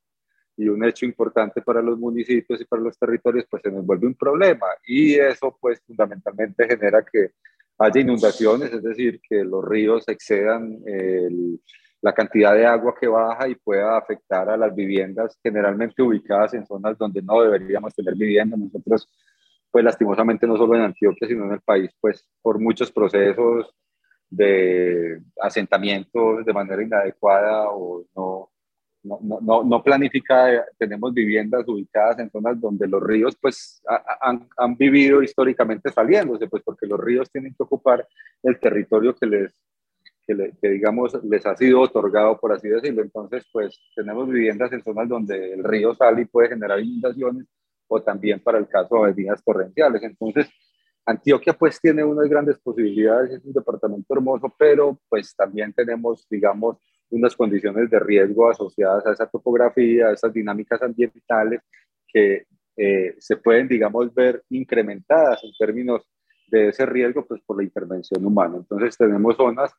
y 0.57 0.67
un 0.67 0.83
hecho 0.83 1.05
importante 1.05 1.61
para 1.61 1.81
los 1.81 1.99
municipios 1.99 2.59
y 2.59 2.65
para 2.65 2.81
los 2.81 2.97
territorios, 2.97 3.45
pues 3.49 3.61
se 3.61 3.71
nos 3.71 3.85
vuelve 3.85 4.07
un 4.07 4.15
problema. 4.15 4.65
Y 4.85 5.13
eso, 5.15 5.55
pues, 5.61 5.79
fundamentalmente 5.85 6.67
genera 6.67 7.05
que 7.05 7.31
haya 7.77 8.01
inundaciones, 8.01 8.73
es 8.73 8.81
decir, 8.81 9.21
que 9.21 9.43
los 9.43 9.63
ríos 9.63 10.07
excedan 10.07 10.79
la 12.01 12.13
cantidad 12.13 12.53
de 12.53 12.65
agua 12.65 12.95
que 12.99 13.07
baja 13.07 13.47
y 13.47 13.55
pueda 13.55 13.97
afectar 13.97 14.49
a 14.49 14.57
las 14.57 14.73
viviendas 14.73 15.37
generalmente 15.41 16.01
ubicadas 16.01 16.53
en 16.53 16.65
zonas 16.65 16.97
donde 16.97 17.21
no 17.21 17.41
deberíamos 17.41 17.93
tener 17.93 18.15
vivienda. 18.15 18.57
Nosotros, 18.57 19.07
pues, 19.71 19.83
lastimosamente, 19.85 20.47
no 20.47 20.57
solo 20.57 20.75
en 20.75 20.81
Antioquia, 20.81 21.27
sino 21.27 21.45
en 21.45 21.53
el 21.53 21.61
país, 21.61 21.91
pues, 21.99 22.27
por 22.41 22.59
muchos 22.59 22.91
procesos 22.91 23.73
de 24.29 25.21
asentamientos 25.41 26.45
de 26.45 26.53
manera 26.53 26.83
inadecuada 26.83 27.69
o 27.69 28.05
no 28.15 28.49
no, 29.07 29.39
no, 29.41 29.63
no, 29.63 29.83
planificada, 29.83 30.65
tenemos 30.77 31.13
viviendas 31.13 31.67
ubicadas 31.67 32.19
en 32.19 32.29
zonas 32.29 32.59
donde 32.59 32.87
los 32.87 33.01
ríos 33.01 33.35
pues 33.39 33.81
han, 34.21 34.47
han, 34.57 34.75
vivido 34.75 35.23
históricamente 35.23 35.91
saliéndose, 35.91 36.47
pues 36.47 36.63
porque 36.63 36.85
los 36.85 36.99
ríos 36.99 37.31
tienen 37.31 37.53
que 37.53 37.63
ocupar 37.63 38.05
el 38.43 38.59
territorio 38.59 39.15
que 39.15 39.25
les, 39.25 39.53
que, 40.25 40.53
que, 40.61 40.69
digamos 40.69 41.13
les 41.23 41.45
ha 41.45 41.55
sido 41.55 41.81
otorgado, 41.81 42.37
por 42.39 42.51
así 42.51 42.67
decirlo. 42.67 43.01
Entonces 43.01 43.45
pues 43.51 43.79
tenemos 43.95 44.27
viviendas 44.27 44.71
en 44.73 44.83
zonas 44.83 45.07
donde 45.07 45.53
el 45.53 45.63
río 45.63 45.93
sale 45.95 46.23
y 46.23 46.25
puede 46.25 46.49
generar 46.49 46.79
inundaciones 46.79 47.45
o 47.87 48.01
también 48.01 48.39
para 48.39 48.57
el 48.57 48.67
caso 48.67 48.95
de 48.95 49.01
avenidas 49.03 49.43
torrenciales. 49.43 50.03
Entonces 50.03 50.49
Antioquia 51.05 51.53
pues 51.53 51.79
tiene 51.79 52.03
unas 52.03 52.27
grandes 52.29 52.59
posibilidades, 52.59 53.31
es 53.31 53.45
un 53.45 53.53
departamento 53.53 54.13
hermoso, 54.13 54.53
pero 54.59 54.99
pues 55.07 55.33
también 55.35 55.71
tenemos, 55.73 56.27
digamos, 56.29 56.77
unas 57.09 57.33
condiciones 57.33 57.89
de 57.89 57.99
riesgo 57.99 58.49
asociadas 58.49 59.05
a 59.05 59.13
esa 59.13 59.25
topografía, 59.27 60.07
a 60.07 60.13
esas 60.13 60.33
dinámicas 60.33 60.81
ambientales 60.81 61.61
que 62.05 62.45
eh, 62.75 63.15
se 63.19 63.37
pueden, 63.37 63.69
digamos, 63.69 64.13
ver 64.13 64.43
incrementadas 64.49 65.43
en 65.45 65.51
términos 65.57 66.03
de 66.47 66.69
ese 66.69 66.85
riesgo, 66.85 67.25
pues 67.25 67.41
por 67.45 67.57
la 67.57 67.63
intervención 67.63 68.25
humana. 68.25 68.57
Entonces 68.57 68.97
tenemos 68.97 69.37
zonas 69.37 69.71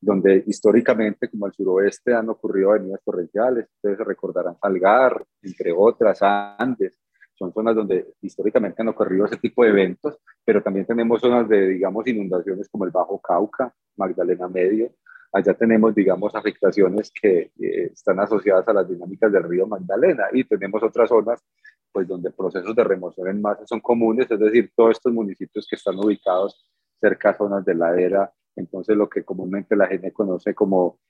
donde 0.00 0.42
históricamente, 0.46 1.28
como 1.28 1.46
el 1.46 1.52
suroeste, 1.52 2.14
han 2.14 2.28
ocurrido 2.30 2.70
avenidas 2.70 3.00
torrenciales, 3.04 3.68
ustedes 3.76 3.98
recordarán 3.98 4.56
Algar, 4.60 5.22
entre 5.42 5.70
otras, 5.70 6.18
Andes, 6.22 6.98
son 7.42 7.52
zonas 7.52 7.74
donde 7.74 8.14
históricamente 8.20 8.82
han 8.82 8.88
ocurrido 8.88 9.26
ese 9.26 9.36
tipo 9.36 9.64
de 9.64 9.70
eventos, 9.70 10.16
pero 10.44 10.62
también 10.62 10.86
tenemos 10.86 11.20
zonas 11.20 11.48
de, 11.48 11.68
digamos, 11.68 12.06
inundaciones 12.06 12.68
como 12.68 12.84
el 12.84 12.92
Bajo 12.92 13.20
Cauca, 13.20 13.74
Magdalena 13.96 14.48
Medio, 14.48 14.92
allá 15.32 15.54
tenemos, 15.54 15.92
digamos, 15.92 16.34
afectaciones 16.36 17.10
que 17.10 17.50
eh, 17.58 17.90
están 17.92 18.20
asociadas 18.20 18.68
a 18.68 18.72
las 18.72 18.88
dinámicas 18.88 19.32
del 19.32 19.42
río 19.42 19.66
Magdalena 19.66 20.24
y 20.32 20.44
tenemos 20.44 20.82
otras 20.84 21.08
zonas, 21.08 21.42
pues, 21.90 22.06
donde 22.06 22.30
procesos 22.30 22.76
de 22.76 22.84
remoción 22.84 23.26
en 23.28 23.42
masa 23.42 23.66
son 23.66 23.80
comunes, 23.80 24.30
es 24.30 24.38
decir, 24.38 24.70
todos 24.76 24.92
estos 24.92 25.12
municipios 25.12 25.66
que 25.68 25.76
están 25.76 25.98
ubicados 25.98 26.64
cerca 27.00 27.30
a 27.30 27.36
zonas 27.36 27.64
de 27.64 27.74
ladera, 27.74 28.32
entonces 28.54 28.96
lo 28.96 29.08
que 29.08 29.24
comúnmente 29.24 29.74
la 29.74 29.88
gente 29.88 30.12
conoce 30.12 30.54
como 30.54 31.00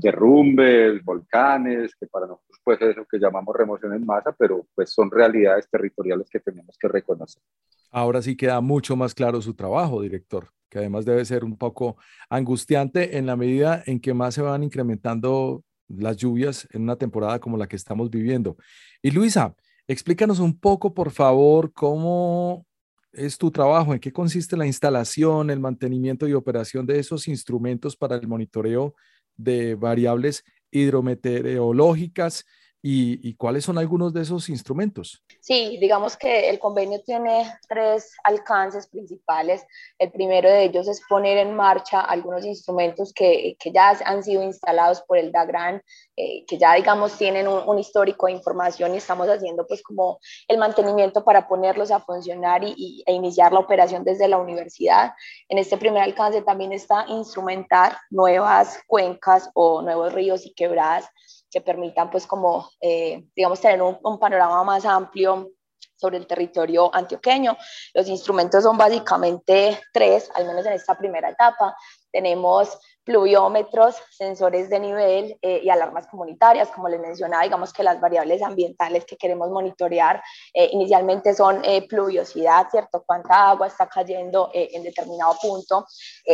derrumbes, 0.00 1.04
volcanes, 1.04 1.94
que 1.94 2.06
para 2.06 2.26
nosotros 2.26 2.58
pues 2.64 2.80
es 2.82 2.96
lo 2.96 3.06
que 3.06 3.18
llamamos 3.18 3.56
remoción 3.56 3.94
en 3.94 4.04
masa, 4.04 4.34
pero 4.38 4.66
pues 4.74 4.90
son 4.90 5.10
realidades 5.10 5.68
territoriales 5.70 6.28
que 6.30 6.40
tenemos 6.40 6.76
que 6.78 6.88
reconocer. 6.88 7.42
Ahora 7.90 8.20
sí 8.20 8.36
queda 8.36 8.60
mucho 8.60 8.96
más 8.96 9.14
claro 9.14 9.40
su 9.40 9.54
trabajo, 9.54 10.02
director, 10.02 10.50
que 10.68 10.78
además 10.78 11.04
debe 11.04 11.24
ser 11.24 11.44
un 11.44 11.56
poco 11.56 11.96
angustiante 12.28 13.16
en 13.16 13.26
la 13.26 13.36
medida 13.36 13.82
en 13.86 14.00
que 14.00 14.12
más 14.12 14.34
se 14.34 14.42
van 14.42 14.62
incrementando 14.62 15.64
las 15.88 16.16
lluvias 16.16 16.68
en 16.72 16.82
una 16.82 16.96
temporada 16.96 17.38
como 17.38 17.56
la 17.56 17.66
que 17.66 17.76
estamos 17.76 18.10
viviendo. 18.10 18.56
Y 19.00 19.10
Luisa, 19.10 19.54
explícanos 19.86 20.38
un 20.38 20.58
poco, 20.58 20.92
por 20.92 21.10
favor, 21.10 21.72
cómo 21.72 22.66
es 23.12 23.38
tu 23.38 23.50
trabajo, 23.50 23.94
en 23.94 24.00
qué 24.00 24.12
consiste 24.12 24.56
la 24.56 24.66
instalación, 24.66 25.50
el 25.50 25.60
mantenimiento 25.60 26.28
y 26.28 26.34
operación 26.34 26.86
de 26.86 26.98
esos 26.98 27.26
instrumentos 27.28 27.96
para 27.96 28.16
el 28.16 28.28
monitoreo 28.28 28.94
de 29.38 29.74
variables 29.74 30.44
hidrometeorológicas 30.70 32.44
¿Y, 32.80 33.34
cuáles 33.34 33.64
son 33.64 33.76
algunos 33.76 34.12
de 34.12 34.22
esos 34.22 34.48
instrumentos? 34.48 35.24
Sí, 35.40 35.78
digamos 35.80 36.16
que 36.16 36.48
el 36.48 36.60
convenio 36.60 37.02
tiene 37.02 37.52
tres 37.68 38.12
alcances 38.22 38.86
principales. 38.86 39.66
El 39.98 40.12
primero 40.12 40.48
de 40.48 40.62
ellos 40.62 40.86
es 40.86 41.02
poner 41.08 41.38
en 41.38 41.56
marcha 41.56 42.00
algunos 42.00 42.44
instrumentos 42.44 43.12
que, 43.12 43.56
que 43.58 43.72
ya 43.72 43.98
han 44.04 44.22
sido 44.22 44.44
instalados 44.44 45.02
por 45.02 45.18
el 45.18 45.32
DAGRAN, 45.32 45.82
eh, 46.16 46.44
que 46.46 46.56
ya 46.56 46.74
digamos 46.74 47.18
tienen 47.18 47.48
un, 47.48 47.78
histórico 47.78 48.26
de 48.26 48.32
información 48.32 48.94
y 48.94 48.98
estamos 48.98 49.28
haciendo 49.28 49.66
pues 49.66 49.82
como 49.82 50.20
el 50.46 50.58
mantenimiento 50.58 51.24
para 51.24 51.48
ponerlos 51.48 51.90
a 51.90 52.00
funcionar 52.00 52.62
y, 52.64 53.02
e 53.06 53.12
iniciar 53.12 53.52
la 53.52 53.60
operación 53.60 54.04
desde 54.04 54.28
la 54.28 54.38
universidad. 54.38 55.14
En 55.48 55.58
este 55.58 55.76
primer 55.78 56.02
alcance 56.02 56.42
también 56.42 56.72
está 56.72 57.06
instrumentar 57.08 57.96
nuevas 58.10 58.80
cuencas 58.86 59.50
o 59.54 59.82
nuevos 59.82 60.12
ríos 60.12 60.46
y 60.46 60.54
quebradas 60.54 61.08
que 61.50 61.60
permitan 61.60 62.10
pues 62.10 62.26
como, 62.26 62.70
eh, 62.80 63.24
digamos, 63.34 63.60
tener 63.60 63.82
un, 63.82 63.98
un 64.02 64.18
panorama 64.18 64.62
más 64.64 64.84
amplio 64.84 65.50
sobre 65.98 66.16
el 66.16 66.26
territorio 66.26 66.94
antioqueño. 66.94 67.56
Los 67.94 68.08
instrumentos 68.08 68.62
son 68.62 68.78
básicamente 68.78 69.80
tres, 69.92 70.30
al 70.34 70.46
menos 70.46 70.64
en 70.66 70.74
esta 70.74 70.96
primera 70.96 71.30
etapa. 71.30 71.76
Tenemos 72.10 72.78
pluviómetros, 73.08 73.96
sensores 74.10 74.68
de 74.68 74.80
nivel 74.80 75.38
eh, 75.40 75.62
y 75.64 75.70
alarmas 75.70 76.06
comunitarias. 76.08 76.68
Como 76.68 76.90
les 76.90 77.00
mencionaba, 77.00 77.42
digamos 77.42 77.72
que 77.72 77.82
las 77.82 77.98
variables 78.02 78.42
ambientales 78.42 79.06
que 79.06 79.16
queremos 79.16 79.48
monitorear 79.48 80.22
eh, 80.52 80.68
inicialmente 80.72 81.32
son 81.34 81.64
eh, 81.64 81.88
pluviosidad, 81.88 82.68
¿cierto? 82.70 83.02
Cuánta 83.06 83.48
agua 83.48 83.66
está 83.66 83.88
cayendo 83.88 84.50
en 84.52 84.82
determinado 84.82 85.36
punto, 85.40 85.86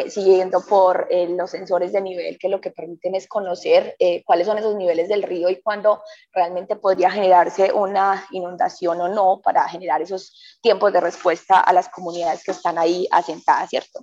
siguiendo 0.09 0.61
por 0.67 1.07
los 1.11 1.51
sensores 1.51 1.93
de 1.93 2.01
nivel 2.01 2.39
que 2.39 2.49
lo 2.49 2.61
que 2.61 2.71
permiten 2.71 3.15
es 3.15 3.29
conocer 3.29 3.97
cuáles 4.25 4.47
son 4.47 4.59
esos 4.59 4.75
niveles 4.75 5.09
del 5.09 5.23
río 5.23 5.49
y 5.51 5.61
cuándo 5.63 6.03
realmente 6.33 6.77
podría 6.77 7.11
generarse 7.11 7.73
una 7.73 8.27
inundación 8.33 9.01
o 9.01 9.09
no 9.09 9.41
para 9.43 9.69
generar 9.69 10.03
esos 10.03 10.59
tiempos 10.61 10.93
de 10.93 11.01
respuesta 11.01 11.61
a 11.61 11.73
las 11.73 11.89
comunidades 11.89 12.43
que 12.43 12.53
están 12.53 12.79
ahí 12.79 13.07
asentadas, 13.11 13.71
¿cierto? 13.71 14.01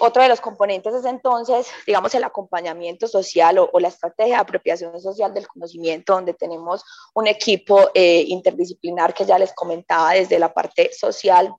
Otro 0.00 0.22
de 0.22 0.28
los 0.28 0.40
componentes 0.40 0.94
es 0.94 1.04
entonces, 1.04 1.68
digamos, 1.86 2.14
el 2.14 2.24
acompañamiento 2.24 3.06
social 3.06 3.58
o, 3.58 3.80
la 3.80 3.88
estrategia 3.88 4.36
de 4.36 4.40
apropiación 4.40 5.00
social 5.00 5.32
del 5.32 5.46
conocimiento, 5.46 6.14
donde 6.14 6.34
tenemos 6.34 6.82
un 7.14 7.28
equipo 7.28 7.90
eh, 7.94 8.24
interdisciplinar 8.26 9.14
que 9.14 9.24
ya 9.24 9.38
les 9.38 9.52
comentaba 9.52 10.12
desde 10.12 10.38
la 10.38 10.52
parte 10.52 10.90
social, 10.92 11.54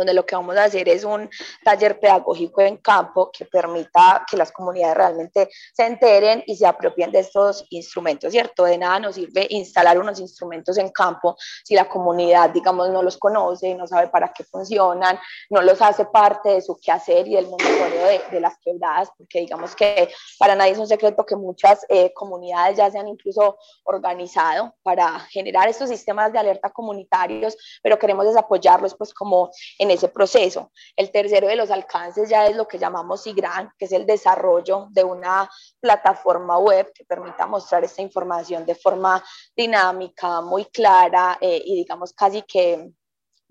donde 0.00 0.14
lo 0.14 0.24
que 0.24 0.34
vamos 0.34 0.56
a 0.56 0.64
hacer 0.64 0.88
es 0.88 1.04
un 1.04 1.28
taller 1.62 2.00
pedagógico 2.00 2.62
en 2.62 2.78
campo 2.78 3.30
que 3.30 3.44
permita 3.44 4.24
que 4.28 4.36
las 4.36 4.50
comunidades 4.50 4.96
realmente 4.96 5.50
se 5.74 5.84
enteren 5.84 6.42
y 6.46 6.56
se 6.56 6.66
apropien 6.66 7.12
de 7.12 7.20
estos 7.20 7.66
instrumentos, 7.70 8.32
¿cierto? 8.32 8.64
De 8.64 8.78
nada 8.78 8.98
nos 8.98 9.14
sirve 9.14 9.46
instalar 9.50 9.98
unos 9.98 10.18
instrumentos 10.20 10.78
en 10.78 10.88
campo 10.88 11.36
si 11.64 11.74
la 11.74 11.88
comunidad, 11.88 12.50
digamos, 12.50 12.88
no 12.90 13.02
los 13.02 13.18
conoce, 13.18 13.74
no 13.74 13.86
sabe 13.86 14.08
para 14.08 14.32
qué 14.32 14.44
funcionan, 14.44 15.18
no 15.50 15.60
los 15.60 15.80
hace 15.82 16.06
parte 16.06 16.50
de 16.50 16.62
su 16.62 16.78
quehacer 16.80 17.28
y 17.28 17.34
del 17.34 17.48
monitoreo 17.48 18.06
de, 18.06 18.22
de 18.30 18.40
las 18.40 18.58
quebradas, 18.58 19.10
porque 19.16 19.40
digamos 19.40 19.76
que 19.76 20.10
para 20.38 20.54
nadie 20.54 20.72
es 20.72 20.78
un 20.78 20.86
secreto 20.86 21.26
que 21.26 21.36
muchas 21.36 21.84
eh, 21.88 22.12
comunidades 22.14 22.78
ya 22.78 22.90
se 22.90 22.98
han 22.98 23.08
incluso 23.08 23.58
organizado 23.84 24.74
para 24.82 25.20
generar 25.20 25.68
estos 25.68 25.88
sistemas 25.90 26.32
de 26.32 26.38
alerta 26.38 26.70
comunitarios, 26.70 27.56
pero 27.82 27.98
queremos 27.98 28.26
desapoyarlos 28.26 28.94
pues 28.94 29.12
como 29.12 29.50
en 29.78 29.89
ese 29.94 30.08
proceso. 30.08 30.70
El 30.96 31.10
tercero 31.10 31.48
de 31.48 31.56
los 31.56 31.70
alcances 31.70 32.28
ya 32.28 32.46
es 32.46 32.56
lo 32.56 32.66
que 32.66 32.78
llamamos 32.78 33.22
SIGRAN, 33.22 33.72
que 33.78 33.86
es 33.86 33.92
el 33.92 34.06
desarrollo 34.06 34.88
de 34.90 35.04
una 35.04 35.50
plataforma 35.80 36.58
web 36.58 36.92
que 36.94 37.04
permita 37.04 37.46
mostrar 37.46 37.84
esta 37.84 38.02
información 38.02 38.64
de 38.66 38.74
forma 38.74 39.22
dinámica, 39.56 40.40
muy 40.40 40.66
clara 40.66 41.38
eh, 41.40 41.62
y 41.64 41.76
digamos 41.76 42.12
casi 42.12 42.42
que 42.42 42.90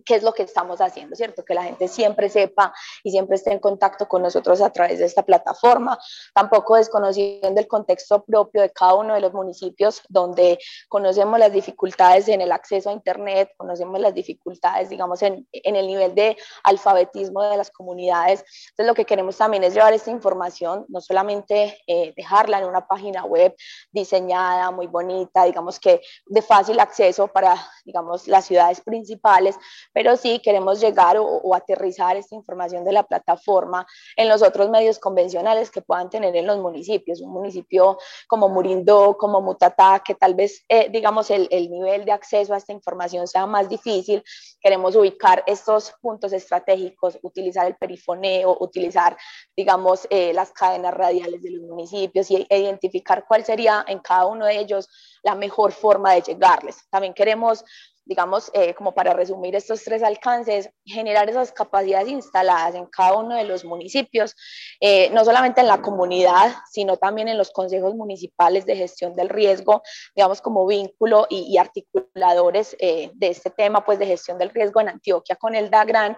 qué 0.06 0.16
es 0.16 0.24
lo 0.24 0.34
que 0.34 0.44
estamos 0.44 0.82
haciendo, 0.82 1.16
¿cierto? 1.16 1.44
Que 1.44 1.54
la 1.54 1.64
gente 1.64 1.88
siempre 1.88 2.30
sepa 2.30 2.74
y 3.04 3.12
siempre 3.12 3.36
esté 3.36 3.52
en 3.52 3.60
contacto 3.60 4.08
con 4.08 4.22
nosotros 4.22 4.62
a 4.62 4.72
través 4.72 5.00
de 5.00 5.06
esta 5.06 5.24
plataforma. 5.24 5.98
Tampoco 6.34 6.76
desconociendo 6.76 7.60
el 7.60 7.68
contexto 7.68 8.24
propio 8.24 8.62
de 8.62 8.72
cada 8.72 8.96
uno 8.96 9.14
de 9.14 9.22
los 9.22 9.34
municipios 9.34 10.02
donde 10.10 10.60
conocemos 10.88 11.40
las 11.40 11.52
dificultades 11.52 12.28
en 12.28 12.42
el 12.42 12.52
acceso 12.52 12.90
a 12.90 12.94
Internet, 12.94 13.52
conocemos 13.58 14.00
las 14.00 14.14
dificultades, 14.14 14.90
digamos, 14.90 15.22
en, 15.22 15.48
en 15.52 15.76
el 15.76 15.88
nivel 15.88 16.16
de 16.16 16.38
alfabetismo 16.64 17.44
de 17.44 17.58
las 17.58 17.72
comunidades. 17.72 18.44
Entonces, 18.70 18.88
lo 18.88 18.94
que 18.94 19.06
queremos 19.06 19.38
también 19.38 19.64
es 19.64 19.74
llevar 19.74 19.94
esta 19.94 20.12
información, 20.12 20.86
no 20.90 21.02
solamente 21.02 21.82
eh, 21.88 22.14
dejarla 22.16 22.60
en 22.60 22.66
una 22.66 22.88
página 22.88 23.26
web 23.26 23.56
diseñada, 23.92 24.72
muy 24.72 24.88
bonita, 24.88 25.44
digamos 25.44 25.80
que 25.80 26.02
de 26.26 26.42
fácil 26.42 26.80
acceso 26.80 27.28
para, 27.28 27.56
digamos, 27.86 28.28
las 28.28 28.46
ciudades 28.46 28.82
principales, 28.82 29.58
pero 29.94 30.16
sí 30.18 30.40
queremos 30.40 30.80
llegar 30.80 31.18
o, 31.20 31.56
aterrizar 31.56 32.16
esta 32.18 32.36
información 32.36 32.86
de 32.86 32.94
la 32.94 33.04
plataforma 33.04 33.86
en 34.16 34.30
los 34.30 34.42
otros 34.42 34.70
medios 34.70 35.00
convencionales 35.00 35.72
que 35.72 35.82
puedan 35.82 36.10
tener 36.10 36.36
en 36.36 36.48
los 36.48 36.60
municipios. 36.60 37.22
Un 37.22 37.32
municipio 37.32 37.98
como 38.28 38.50
Murindo, 38.50 39.18
como 39.18 39.42
Mutatá, 39.42 40.02
que 40.06 40.16
tal 40.16 40.36
vez, 40.36 40.64
eh, 40.70 40.90
digamos, 40.90 41.30
el, 41.32 41.48
el 41.52 41.70
nivel 41.70 42.06
de 42.06 42.12
acceso 42.12 42.54
a 42.54 42.58
esta 42.58 42.74
información 42.74 43.28
sea 43.28 43.46
más 43.46 43.70
difícil. 43.70 44.24
Queremos 44.62 44.96
ubicar 44.96 45.44
estos 45.48 45.94
puntos 46.02 46.34
estratégicos, 46.34 47.18
utilizar 47.22 47.68
el 47.68 47.76
perifoneo, 47.76 48.58
utilizar, 48.60 49.18
digamos, 49.56 50.08
eh, 50.10 50.34
las 50.34 50.52
cadenas 50.52 50.94
radiales 50.94 51.42
de 51.42 51.52
los 51.52 51.64
municipios 51.64 52.30
y 52.32 52.46
e 52.50 52.60
identificar 52.60 53.26
cuál 53.28 53.44
sería 53.44 53.84
en 53.88 54.00
cada 54.00 54.26
uno 54.26 54.46
de 54.46 54.60
ellos 54.60 54.88
la 55.24 55.36
mejor 55.36 55.72
forma 55.72 56.14
de 56.14 56.22
llegarles. 56.22 56.88
También 56.90 57.14
queremos 57.14 57.64
digamos, 58.10 58.50
eh, 58.56 58.74
como 58.74 58.92
para 58.92 59.14
resumir 59.14 59.56
estos 59.56 59.84
tres 59.84 60.02
alcances, 60.02 60.72
generar 60.84 61.30
esas 61.30 61.52
capacidades 61.52 62.10
instaladas 62.10 62.74
en 62.74 62.88
cada 62.88 63.16
uno 63.16 63.36
de 63.36 63.44
los 63.44 63.64
municipios, 63.64 64.36
eh, 64.82 65.12
no 65.12 65.24
solamente 65.24 65.62
en 65.62 65.68
la 65.68 65.80
comunidad, 65.80 66.56
sino 66.72 66.98
también 66.98 67.28
en 67.28 67.38
los 67.38 67.52
consejos 67.52 67.94
municipales 67.94 68.66
de 68.66 68.76
gestión 68.76 69.16
del 69.16 69.30
riesgo, 69.30 69.84
digamos, 70.16 70.42
como 70.42 70.66
vínculo 70.66 71.28
y, 71.30 71.56
articuladores 71.60 72.76
eh, 72.80 73.12
de 73.14 73.28
este 73.28 73.52
tema, 73.52 73.86
pues, 73.86 74.00
de 74.00 74.08
gestión 74.08 74.40
del 74.40 74.50
riesgo 74.50 74.82
en 74.82 74.90
Antioquia 74.90 75.36
con 75.36 75.54
el 75.54 75.70
DAGRAN, 75.70 76.18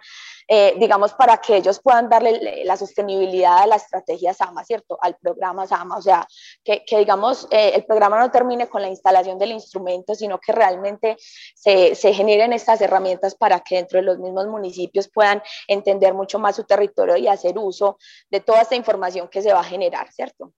digamos, 0.78 1.14
para 1.14 1.38
que 1.38 1.58
ellos 1.58 1.80
puedan 1.82 2.10
darle 2.10 2.64
la 2.66 2.76
sostenibilidad 2.76 3.60
a 3.60 3.68
la 3.68 3.76
estrategia 3.78 4.34
SAMA, 4.34 4.66
¿cierto? 4.66 4.98
Al 5.02 5.16
programa 5.16 5.66
SAMA, 5.66 5.98
o 5.98 6.02
sea, 6.02 6.28
que, 6.64 6.84
digamos, 6.98 7.48
el 7.52 7.86
programa 7.86 8.20
no 8.20 8.32
termine 8.32 8.68
con 8.68 8.82
la 8.82 8.90
instalación 8.90 9.38
del 9.40 9.52
instrumento, 9.52 10.14
sino 10.14 10.40
que 10.40 10.52
realmente 10.52 11.16
se 11.56 11.82
se, 11.96 12.14
generen 12.14 12.54
estas 12.54 12.82
herramientas 12.82 13.36
para 13.36 13.60
que 13.62 13.76
dentro 13.76 14.00
de 14.00 14.06
los 14.06 14.20
mismos 14.20 14.48
municipios 14.48 15.10
puedan 15.10 15.42
entender 15.68 16.14
mucho 16.14 16.40
más 16.40 16.56
su 16.56 16.64
territorio 16.64 17.18
y 17.18 17.28
hacer 17.28 17.58
uso 17.58 17.98
de 18.30 18.40
toda 18.40 18.62
esta 18.62 18.76
información 18.76 19.28
que 19.30 19.42
se 19.42 19.54
va 19.54 19.62
a 19.62 19.64
generar, 19.64 20.12
¿cierto? 20.12 20.54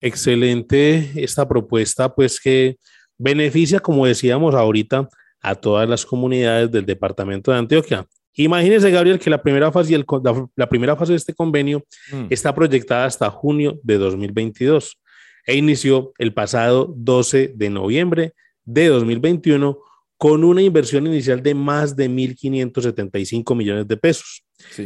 Excelente 0.00 1.10
esta 1.16 1.46
propuesta, 1.46 2.14
pues 2.14 2.40
que 2.40 2.78
beneficia, 3.18 3.80
como 3.80 4.06
decíamos 4.06 4.54
ahorita, 4.54 5.08
a 5.40 5.54
todas 5.54 5.88
las 5.88 6.04
comunidades 6.04 6.70
del 6.70 6.86
departamento 6.86 7.50
de 7.50 7.58
Antioquia. 7.58 8.06
Imagínese, 8.34 8.90
Gabriel, 8.90 9.18
que 9.18 9.30
la 9.30 9.42
primera 9.42 9.72
fase, 9.72 9.96
la, 9.98 10.48
la 10.54 10.68
primera 10.68 10.96
fase 10.96 11.12
de 11.12 11.16
este 11.16 11.34
convenio 11.34 11.84
mm. 12.12 12.26
está 12.30 12.54
proyectada 12.54 13.04
hasta 13.04 13.30
junio 13.30 13.78
de 13.82 13.98
2022 13.98 14.98
e 15.46 15.56
inició 15.56 16.12
el 16.18 16.32
pasado 16.32 16.92
12 16.96 17.52
de 17.54 17.70
noviembre 17.70 18.34
de 18.64 18.88
2021 18.88 19.78
con 20.16 20.44
una 20.44 20.60
inversión 20.60 21.06
inicial 21.06 21.42
de 21.42 21.54
más 21.54 21.96
de 21.96 22.10
1.575 22.10 23.56
millones 23.56 23.88
de 23.88 23.96
pesos. 23.96 24.44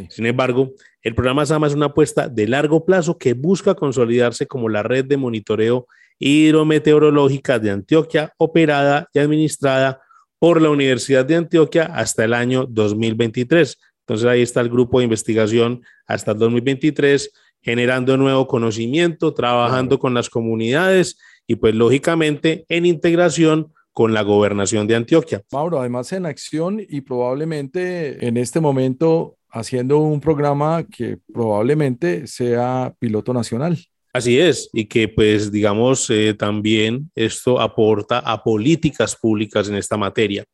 Sin 0.08 0.26
embargo, 0.26 0.72
el 1.02 1.16
programa 1.16 1.44
SAMA 1.44 1.66
es 1.66 1.74
una 1.74 1.86
apuesta 1.86 2.28
de 2.28 2.46
largo 2.46 2.84
plazo 2.84 3.18
que 3.18 3.34
busca 3.34 3.74
consolidarse 3.74 4.46
como 4.46 4.68
la 4.68 4.84
red 4.84 5.04
de 5.04 5.16
monitoreo 5.16 5.88
hidrometeorológica 6.20 7.58
de 7.58 7.72
Antioquia, 7.72 8.32
operada 8.38 9.08
y 9.12 9.18
administrada 9.18 10.00
por 10.44 10.60
la 10.60 10.68
Universidad 10.68 11.24
de 11.24 11.36
Antioquia 11.36 11.84
hasta 11.84 12.22
el 12.22 12.34
año 12.34 12.66
2023. 12.66 13.78
Entonces 14.00 14.26
ahí 14.26 14.42
está 14.42 14.60
el 14.60 14.68
grupo 14.68 14.98
de 14.98 15.04
investigación 15.04 15.80
hasta 16.06 16.32
el 16.32 16.38
2023 16.38 17.32
generando 17.62 18.18
nuevo 18.18 18.46
conocimiento, 18.46 19.32
trabajando 19.32 19.98
con 19.98 20.12
las 20.12 20.28
comunidades 20.28 21.16
y 21.46 21.54
pues 21.54 21.74
lógicamente 21.74 22.66
en 22.68 22.84
integración 22.84 23.72
con 23.94 24.12
la 24.12 24.20
gobernación 24.20 24.86
de 24.86 24.96
Antioquia. 24.96 25.42
Mauro, 25.50 25.80
además 25.80 26.12
en 26.12 26.26
acción 26.26 26.78
y 26.78 27.00
probablemente 27.00 28.28
en 28.28 28.36
este 28.36 28.60
momento 28.60 29.38
haciendo 29.48 30.00
un 30.00 30.20
programa 30.20 30.84
que 30.84 31.16
probablemente 31.32 32.26
sea 32.26 32.94
piloto 32.98 33.32
nacional. 33.32 33.78
Así 34.14 34.38
es, 34.38 34.70
y 34.72 34.84
que 34.84 35.08
pues 35.08 35.50
digamos 35.50 36.08
eh, 36.08 36.34
también 36.34 37.10
esto 37.16 37.60
aporta 37.60 38.20
a 38.20 38.44
políticas 38.44 39.16
públicas 39.16 39.68
en 39.68 39.74
esta 39.74 39.96
materia. 39.96 40.44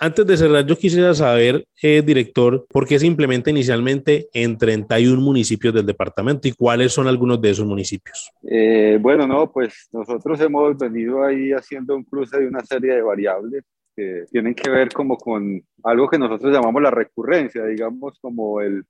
Antes 0.00 0.26
de 0.26 0.36
cerrar, 0.36 0.66
yo 0.66 0.76
quisiera 0.76 1.14
saber, 1.14 1.64
eh, 1.80 2.02
director, 2.02 2.66
por 2.68 2.88
qué 2.88 2.98
se 2.98 3.06
implementa 3.06 3.50
inicialmente 3.50 4.28
en 4.32 4.58
31 4.58 5.22
municipios 5.22 5.72
del 5.72 5.86
departamento 5.86 6.48
y 6.48 6.52
cuáles 6.52 6.92
son 6.92 7.06
algunos 7.06 7.40
de 7.40 7.50
esos 7.50 7.66
municipios. 7.66 8.32
Eh, 8.42 8.98
bueno, 9.00 9.28
no, 9.28 9.52
pues 9.52 9.88
nosotros 9.92 10.40
hemos 10.40 10.76
venido 10.76 11.22
ahí 11.22 11.52
haciendo 11.52 11.94
un 11.94 12.02
cruce 12.02 12.40
de 12.40 12.48
una 12.48 12.64
serie 12.64 12.94
de 12.94 13.02
variables 13.02 13.62
que 13.94 14.24
tienen 14.28 14.54
que 14.54 14.70
ver 14.70 14.88
como 14.92 15.16
con 15.16 15.62
algo 15.84 16.08
que 16.08 16.18
nosotros 16.18 16.52
llamamos 16.52 16.82
la 16.82 16.90
recurrencia, 16.90 17.64
digamos 17.64 18.18
como 18.20 18.60
el, 18.60 18.82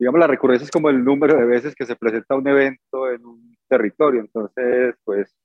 digamos 0.00 0.18
la 0.18 0.26
recurrencia 0.26 0.64
es 0.64 0.70
como 0.72 0.90
el 0.90 1.04
número 1.04 1.36
de 1.36 1.46
veces 1.46 1.74
que 1.76 1.86
se 1.86 1.94
presenta 1.94 2.34
un 2.34 2.48
evento 2.48 3.08
en 3.10 3.24
un 3.24 3.56
territorio, 3.68 4.20
entonces 4.20 4.96
pues 5.04 5.36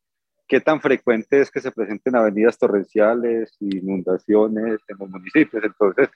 ¿Qué 0.47 0.61
tan 0.61 0.79
frecuente 0.79 1.41
es 1.41 1.49
que 1.49 1.59
se 1.59 1.71
presenten 1.71 2.15
avenidas 2.15 2.57
torrenciales, 2.59 3.55
inundaciones 3.59 4.79
en 4.87 4.97
los 4.99 5.09
municipios? 5.09 5.63
Entonces, 5.63 6.09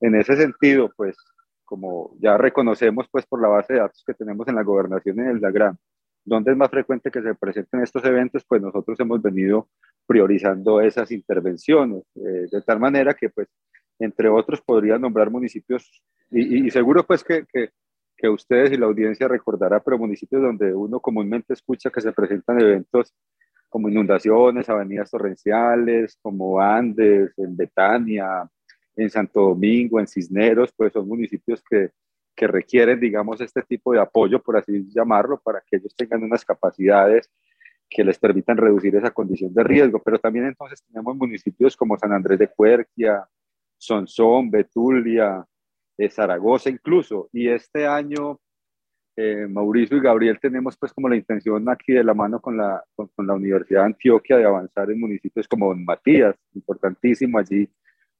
en 0.00 0.16
ese 0.16 0.36
sentido, 0.36 0.90
pues, 0.96 1.16
como 1.64 2.16
ya 2.20 2.36
reconocemos, 2.36 3.06
pues, 3.10 3.24
por 3.26 3.40
la 3.40 3.48
base 3.48 3.74
de 3.74 3.80
datos 3.80 4.02
que 4.04 4.14
tenemos 4.14 4.48
en 4.48 4.56
la 4.56 4.64
gobernación 4.64 5.20
en 5.20 5.28
el 5.28 5.40
DAGRAM, 5.40 5.76
donde 6.24 6.52
es 6.52 6.56
más 6.56 6.70
frecuente 6.70 7.10
que 7.10 7.22
se 7.22 7.34
presenten 7.34 7.80
estos 7.82 8.04
eventos, 8.04 8.44
pues 8.48 8.60
nosotros 8.60 8.98
hemos 9.00 9.22
venido 9.22 9.68
priorizando 10.06 10.80
esas 10.80 11.12
intervenciones, 11.12 12.02
eh, 12.16 12.48
de 12.50 12.62
tal 12.62 12.80
manera 12.80 13.14
que, 13.14 13.30
pues, 13.30 13.48
entre 13.98 14.28
otros, 14.28 14.60
podría 14.60 14.98
nombrar 14.98 15.30
municipios, 15.30 16.02
y, 16.30 16.70
seguro, 16.70 17.04
pues, 17.04 17.24
que, 17.24 17.46
que, 17.52 17.70
que, 18.16 18.28
ustedes 18.28 18.72
y 18.72 18.76
la 18.76 18.86
audiencia 18.86 19.28
recordará, 19.28 19.80
pero 19.80 19.98
municipios 19.98 20.42
donde 20.42 20.74
uno 20.74 21.00
comúnmente 21.00 21.54
escucha 21.54 21.90
que 21.90 22.02
se 22.02 22.12
presentan 22.12 22.60
eventos 22.60 23.14
como 23.68 23.88
inundaciones, 23.88 24.68
avenidas 24.68 25.10
torrenciales, 25.10 26.18
como 26.20 26.60
Andes, 26.60 27.32
en 27.38 27.56
Betania, 27.56 28.48
en 28.96 29.10
Santo 29.10 29.40
Domingo, 29.40 30.00
en 30.00 30.06
Cisneros, 30.06 30.72
pues 30.76 30.92
son 30.92 31.08
municipios 31.08 31.62
que, 31.68 31.90
que 32.34 32.46
requieren, 32.46 33.00
digamos, 33.00 33.40
este 33.40 33.62
tipo 33.62 33.92
de 33.92 34.00
apoyo, 34.00 34.42
por 34.42 34.56
así 34.56 34.86
llamarlo, 34.94 35.40
para 35.40 35.60
que 35.60 35.76
ellos 35.76 35.94
tengan 35.96 36.22
unas 36.22 36.44
capacidades 36.44 37.30
que 37.90 38.04
les 38.04 38.18
permitan 38.18 38.56
reducir 38.56 38.94
esa 38.96 39.10
condición 39.10 39.52
de 39.52 39.64
riesgo. 39.64 40.00
Pero 40.02 40.18
también 40.18 40.46
entonces 40.46 40.82
tenemos 40.84 41.16
municipios 41.16 41.76
como 41.76 41.98
San 41.98 42.12
Andrés 42.12 42.38
de 42.38 42.48
Cuerquia, 42.48 43.26
Sonsón, 43.78 44.50
Betulia, 44.50 45.44
eh, 45.96 46.10
Zaragoza 46.10 46.68
incluso. 46.68 47.28
Y 47.32 47.48
este 47.48 47.86
año 47.86 48.40
eh, 49.20 49.48
Mauricio 49.48 49.96
y 49.96 50.00
Gabriel 50.00 50.38
tenemos 50.40 50.76
pues 50.76 50.92
como 50.92 51.08
la 51.08 51.16
intención 51.16 51.68
aquí 51.68 51.92
de 51.92 52.04
la 52.04 52.14
mano 52.14 52.40
con 52.40 52.56
la, 52.56 52.84
con, 52.94 53.10
la 53.26 53.34
Universidad 53.34 53.80
de 53.80 53.86
Antioquia 53.86 54.36
de 54.36 54.44
avanzar 54.44 54.90
en 54.92 55.00
municipios 55.00 55.48
como 55.48 55.70
Don 55.70 55.84
Matías, 55.84 56.36
importantísimo, 56.54 57.36
allí 57.36 57.68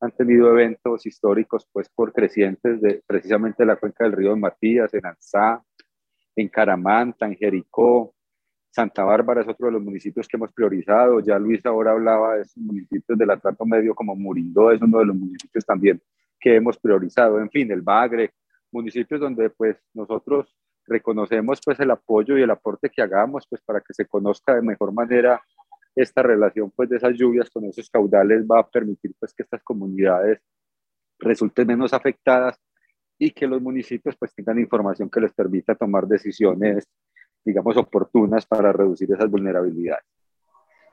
han 0.01 0.11
tenido 0.11 0.51
eventos 0.51 1.07
históricos 1.07 1.68
pues 1.73 1.88
por 1.88 2.12
crecientes 2.12 2.81
de 2.81 3.01
precisamente 3.07 3.64
la 3.64 3.77
cuenca 3.77 4.03
del 4.03 4.14
río 4.14 4.31
Don 4.31 4.40
Matías, 4.40 4.92
en 4.92 5.07
Anzá, 5.07 5.62
en 6.35 6.49
Caramanta, 6.49 7.27
en 7.27 7.37
Jericó, 7.37 8.12
Santa 8.70 9.04
Bárbara 9.04 9.40
es 9.40 9.48
otro 9.48 9.66
de 9.66 9.72
los 9.72 9.83
municipios 9.83 10.28
que 10.28 10.37
hemos 10.37 10.52
priorizado, 10.52 11.20
ya 11.20 11.38
Luis 11.38 11.64
ahora 11.66 11.92
hablaba 11.92 12.37
de 12.37 12.42
esos 12.42 12.59
municipios 12.59 13.18
del 13.18 13.31
Atlántico 13.31 13.66
Medio 13.66 13.94
como 13.94 14.14
Murindó, 14.14 14.70
es 14.70 14.81
uno 14.83 14.98
de 14.98 15.07
los 15.07 15.16
municipios 15.16 15.64
también 15.64 16.00
que 16.38 16.57
hemos 16.57 16.78
priorizado, 16.78 17.40
en 17.40 17.50
fin, 17.50 17.70
el 17.72 17.83
Bagre, 17.83 18.33
municipios 18.70 19.20
donde 19.20 19.50
pues 19.50 19.76
nosotros 19.94 20.54
reconocemos 20.87 21.61
pues 21.64 21.78
el 21.81 21.90
apoyo 21.90 22.37
y 22.38 22.42
el 22.42 22.50
aporte 22.50 22.90
que 22.90 23.02
hagamos 23.02 23.46
pues 23.48 23.61
para 23.62 23.81
que 23.81 23.92
se 23.92 24.07
conozca 24.07 24.54
de 24.54 24.62
mejor 24.62 24.92
manera 24.92 25.40
esta 25.94 26.22
relación 26.22 26.70
pues 26.70 26.88
de 26.88 26.96
esas 26.96 27.14
lluvias 27.14 27.50
con 27.50 27.64
esos 27.64 27.90
caudales 27.90 28.44
va 28.46 28.61
a 28.61 28.68
permitir 28.68 29.14
pues 29.18 29.35
que 29.35 29.42
estas 29.42 29.62
comunidades 29.62 30.40
resulten 31.18 31.66
menos 31.66 31.92
afectadas 31.92 32.59
y 33.18 33.31
que 33.33 33.46
los 33.46 33.61
municipios 33.61 34.16
pues 34.16 34.33
tengan 34.35 34.59
información 34.59 35.11
que 35.11 35.20
les 35.20 35.33
permita 35.33 35.74
tomar 35.74 36.07
decisiones 36.07 36.87
digamos 37.48 37.76
oportunas 37.78 38.44
para 38.44 38.72
reducir 38.72 39.11
esas 39.11 39.30
vulnerabilidades. 39.30 40.17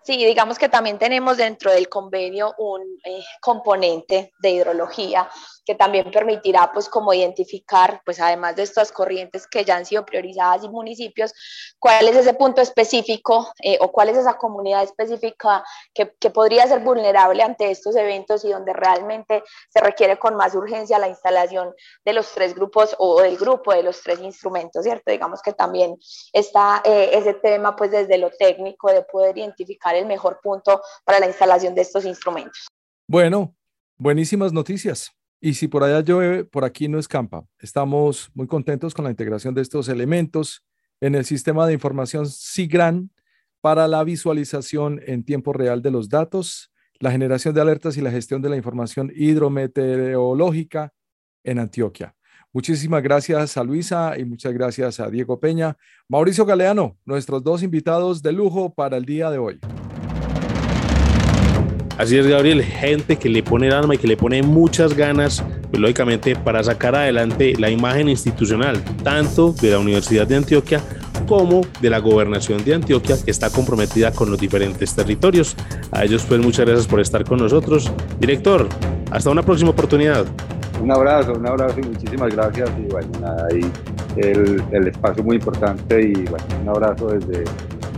Sí, 0.05 0.23
digamos 0.23 0.59
que 0.59 0.69
también 0.69 0.99
tenemos 0.99 1.37
dentro 1.37 1.71
del 1.71 1.89
convenio 1.89 2.53
un 2.59 2.81
eh, 3.03 3.23
componente 3.41 4.33
de 4.37 4.51
hidrología 4.51 5.27
que 5.65 5.73
también 5.73 6.11
permitirá 6.11 6.71
pues 6.71 6.87
como 6.87 7.11
identificar 7.11 8.03
pues 8.05 8.19
además 8.19 8.55
de 8.55 8.61
estas 8.61 8.91
corrientes 8.91 9.47
que 9.47 9.65
ya 9.65 9.75
han 9.75 9.85
sido 9.87 10.05
priorizadas 10.05 10.63
y 10.63 10.69
municipios, 10.69 11.33
cuál 11.79 12.07
es 12.07 12.15
ese 12.17 12.35
punto 12.35 12.61
específico 12.61 13.51
eh, 13.63 13.79
o 13.81 13.91
cuál 13.91 14.09
es 14.09 14.17
esa 14.17 14.37
comunidad 14.37 14.83
específica 14.83 15.63
que, 15.91 16.13
que, 16.19 16.29
podría 16.29 16.67
ser 16.67 16.81
vulnerable 16.81 17.41
ante 17.41 17.71
estos 17.71 17.95
eventos 17.95 18.45
y 18.45 18.51
donde 18.51 18.73
realmente 18.73 19.43
se 19.69 19.79
requiere 19.79 20.19
con 20.19 20.35
más 20.35 20.53
urgencia 20.53 20.99
la 20.99 21.07
instalación 21.07 21.73
de 22.03 22.13
los 22.13 22.31
tres 22.31 22.53
grupos 22.53 22.95
o 22.99 23.21
del 23.21 23.37
grupo 23.37 23.73
de 23.73 23.81
los 23.81 24.01
tres 24.01 24.19
instrumentos, 24.19 24.83
¿cierto? 24.83 25.09
Digamos 25.09 25.41
que 25.41 25.53
también 25.53 25.97
está 26.31 26.83
eh, 26.85 27.09
ese 27.13 27.33
tema 27.33 27.75
pues 27.75 27.89
desde 27.89 28.19
lo 28.19 28.29
técnico 28.29 28.91
de 28.91 29.01
poder 29.01 29.35
identificar 29.39 29.94
el 29.95 30.05
mejor 30.05 30.39
punto 30.41 30.81
para 31.03 31.19
la 31.19 31.27
instalación 31.27 31.75
de 31.75 31.81
estos 31.81 32.05
instrumentos. 32.05 32.67
Bueno, 33.07 33.55
buenísimas 33.97 34.53
noticias. 34.53 35.11
Y 35.41 35.53
si 35.53 35.67
por 35.67 35.83
allá 35.83 36.01
llueve, 36.01 36.43
por 36.43 36.65
aquí 36.65 36.87
no 36.87 36.97
escampa. 36.97 37.45
Estamos 37.59 38.29
muy 38.33 38.47
contentos 38.47 38.93
con 38.93 39.05
la 39.05 39.11
integración 39.11 39.53
de 39.53 39.61
estos 39.61 39.89
elementos 39.89 40.63
en 41.01 41.15
el 41.15 41.25
sistema 41.25 41.67
de 41.67 41.73
información 41.73 42.27
SIGRAN 42.27 43.11
para 43.61 43.87
la 43.87 44.03
visualización 44.03 45.01
en 45.05 45.23
tiempo 45.23 45.53
real 45.53 45.81
de 45.81 45.91
los 45.91 46.09
datos, 46.09 46.71
la 46.99 47.11
generación 47.11 47.53
de 47.53 47.61
alertas 47.61 47.97
y 47.97 48.01
la 48.01 48.11
gestión 48.11 48.41
de 48.41 48.49
la 48.49 48.57
información 48.57 49.11
hidrometeorológica 49.13 50.93
en 51.43 51.59
Antioquia. 51.59 52.15
Muchísimas 52.53 53.03
gracias 53.03 53.57
a 53.57 53.63
Luisa 53.63 54.17
y 54.17 54.23
muchas 54.23 54.53
gracias 54.53 54.99
a 54.99 55.09
Diego 55.09 55.39
Peña. 55.39 55.77
Mauricio 56.07 56.45
Galeano, 56.45 56.97
nuestros 57.03 57.43
dos 57.43 57.63
invitados 57.63 58.21
de 58.21 58.31
lujo 58.31 58.73
para 58.73 58.97
el 58.97 59.05
día 59.05 59.29
de 59.29 59.37
hoy. 59.37 59.59
Así 61.97 62.17
es, 62.17 62.27
Gabriel, 62.27 62.61
gente 62.61 63.15
que 63.15 63.29
le 63.29 63.41
pone 63.41 63.67
el 63.67 63.73
alma 63.73 63.95
y 63.95 63.97
que 63.97 64.07
le 64.07 64.17
pone 64.17 64.43
muchas 64.43 64.93
ganas, 64.93 65.41
pues 65.69 65.79
lógicamente, 65.79 66.35
para 66.35 66.61
sacar 66.61 66.93
adelante 66.93 67.53
la 67.57 67.69
imagen 67.69 68.09
institucional, 68.09 68.83
tanto 69.01 69.53
de 69.53 69.71
la 69.71 69.79
Universidad 69.79 70.27
de 70.27 70.35
Antioquia 70.35 70.81
como 71.25 71.61
de 71.81 71.89
la 71.89 71.99
gobernación 71.99 72.63
de 72.65 72.75
Antioquia, 72.75 73.15
que 73.23 73.31
está 73.31 73.49
comprometida 73.49 74.11
con 74.11 74.29
los 74.29 74.37
diferentes 74.39 74.93
territorios. 74.93 75.55
A 75.91 76.03
ellos, 76.03 76.25
pues, 76.27 76.41
muchas 76.41 76.65
gracias 76.65 76.85
por 76.85 76.99
estar 76.99 77.23
con 77.23 77.39
nosotros. 77.39 77.89
Director, 78.19 78.67
hasta 79.09 79.29
una 79.29 79.41
próxima 79.41 79.69
oportunidad. 79.69 80.25
Un 80.81 80.91
abrazo, 80.91 81.31
un 81.31 81.47
abrazo 81.47 81.79
y 81.79 81.83
muchísimas 81.83 82.35
gracias. 82.35 82.69
Y 82.77 82.91
bueno, 82.91 83.07
nada, 83.21 83.47
ahí 83.49 83.61
el, 84.17 84.61
el 84.71 84.87
espacio 84.89 85.23
muy 85.23 85.37
importante 85.37 86.01
y 86.01 86.13
bueno, 86.25 86.45
un 86.61 86.69
abrazo 86.69 87.07
desde 87.07 87.45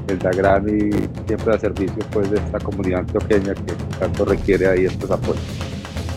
el 0.08 0.20
DAGRAN 0.20 0.68
y 0.70 1.28
siempre 1.28 1.56
a 1.56 1.60
servicio 1.60 2.00
pues, 2.12 2.30
de 2.32 2.38
esta 2.38 2.60
comunidad 2.60 3.02
antioqueña 3.02 3.54
que 3.54 3.74
tanto 4.00 4.26
requiere 4.26 4.68
ahí 4.68 4.86
estos 4.86 5.12
apoyos. 5.12 5.42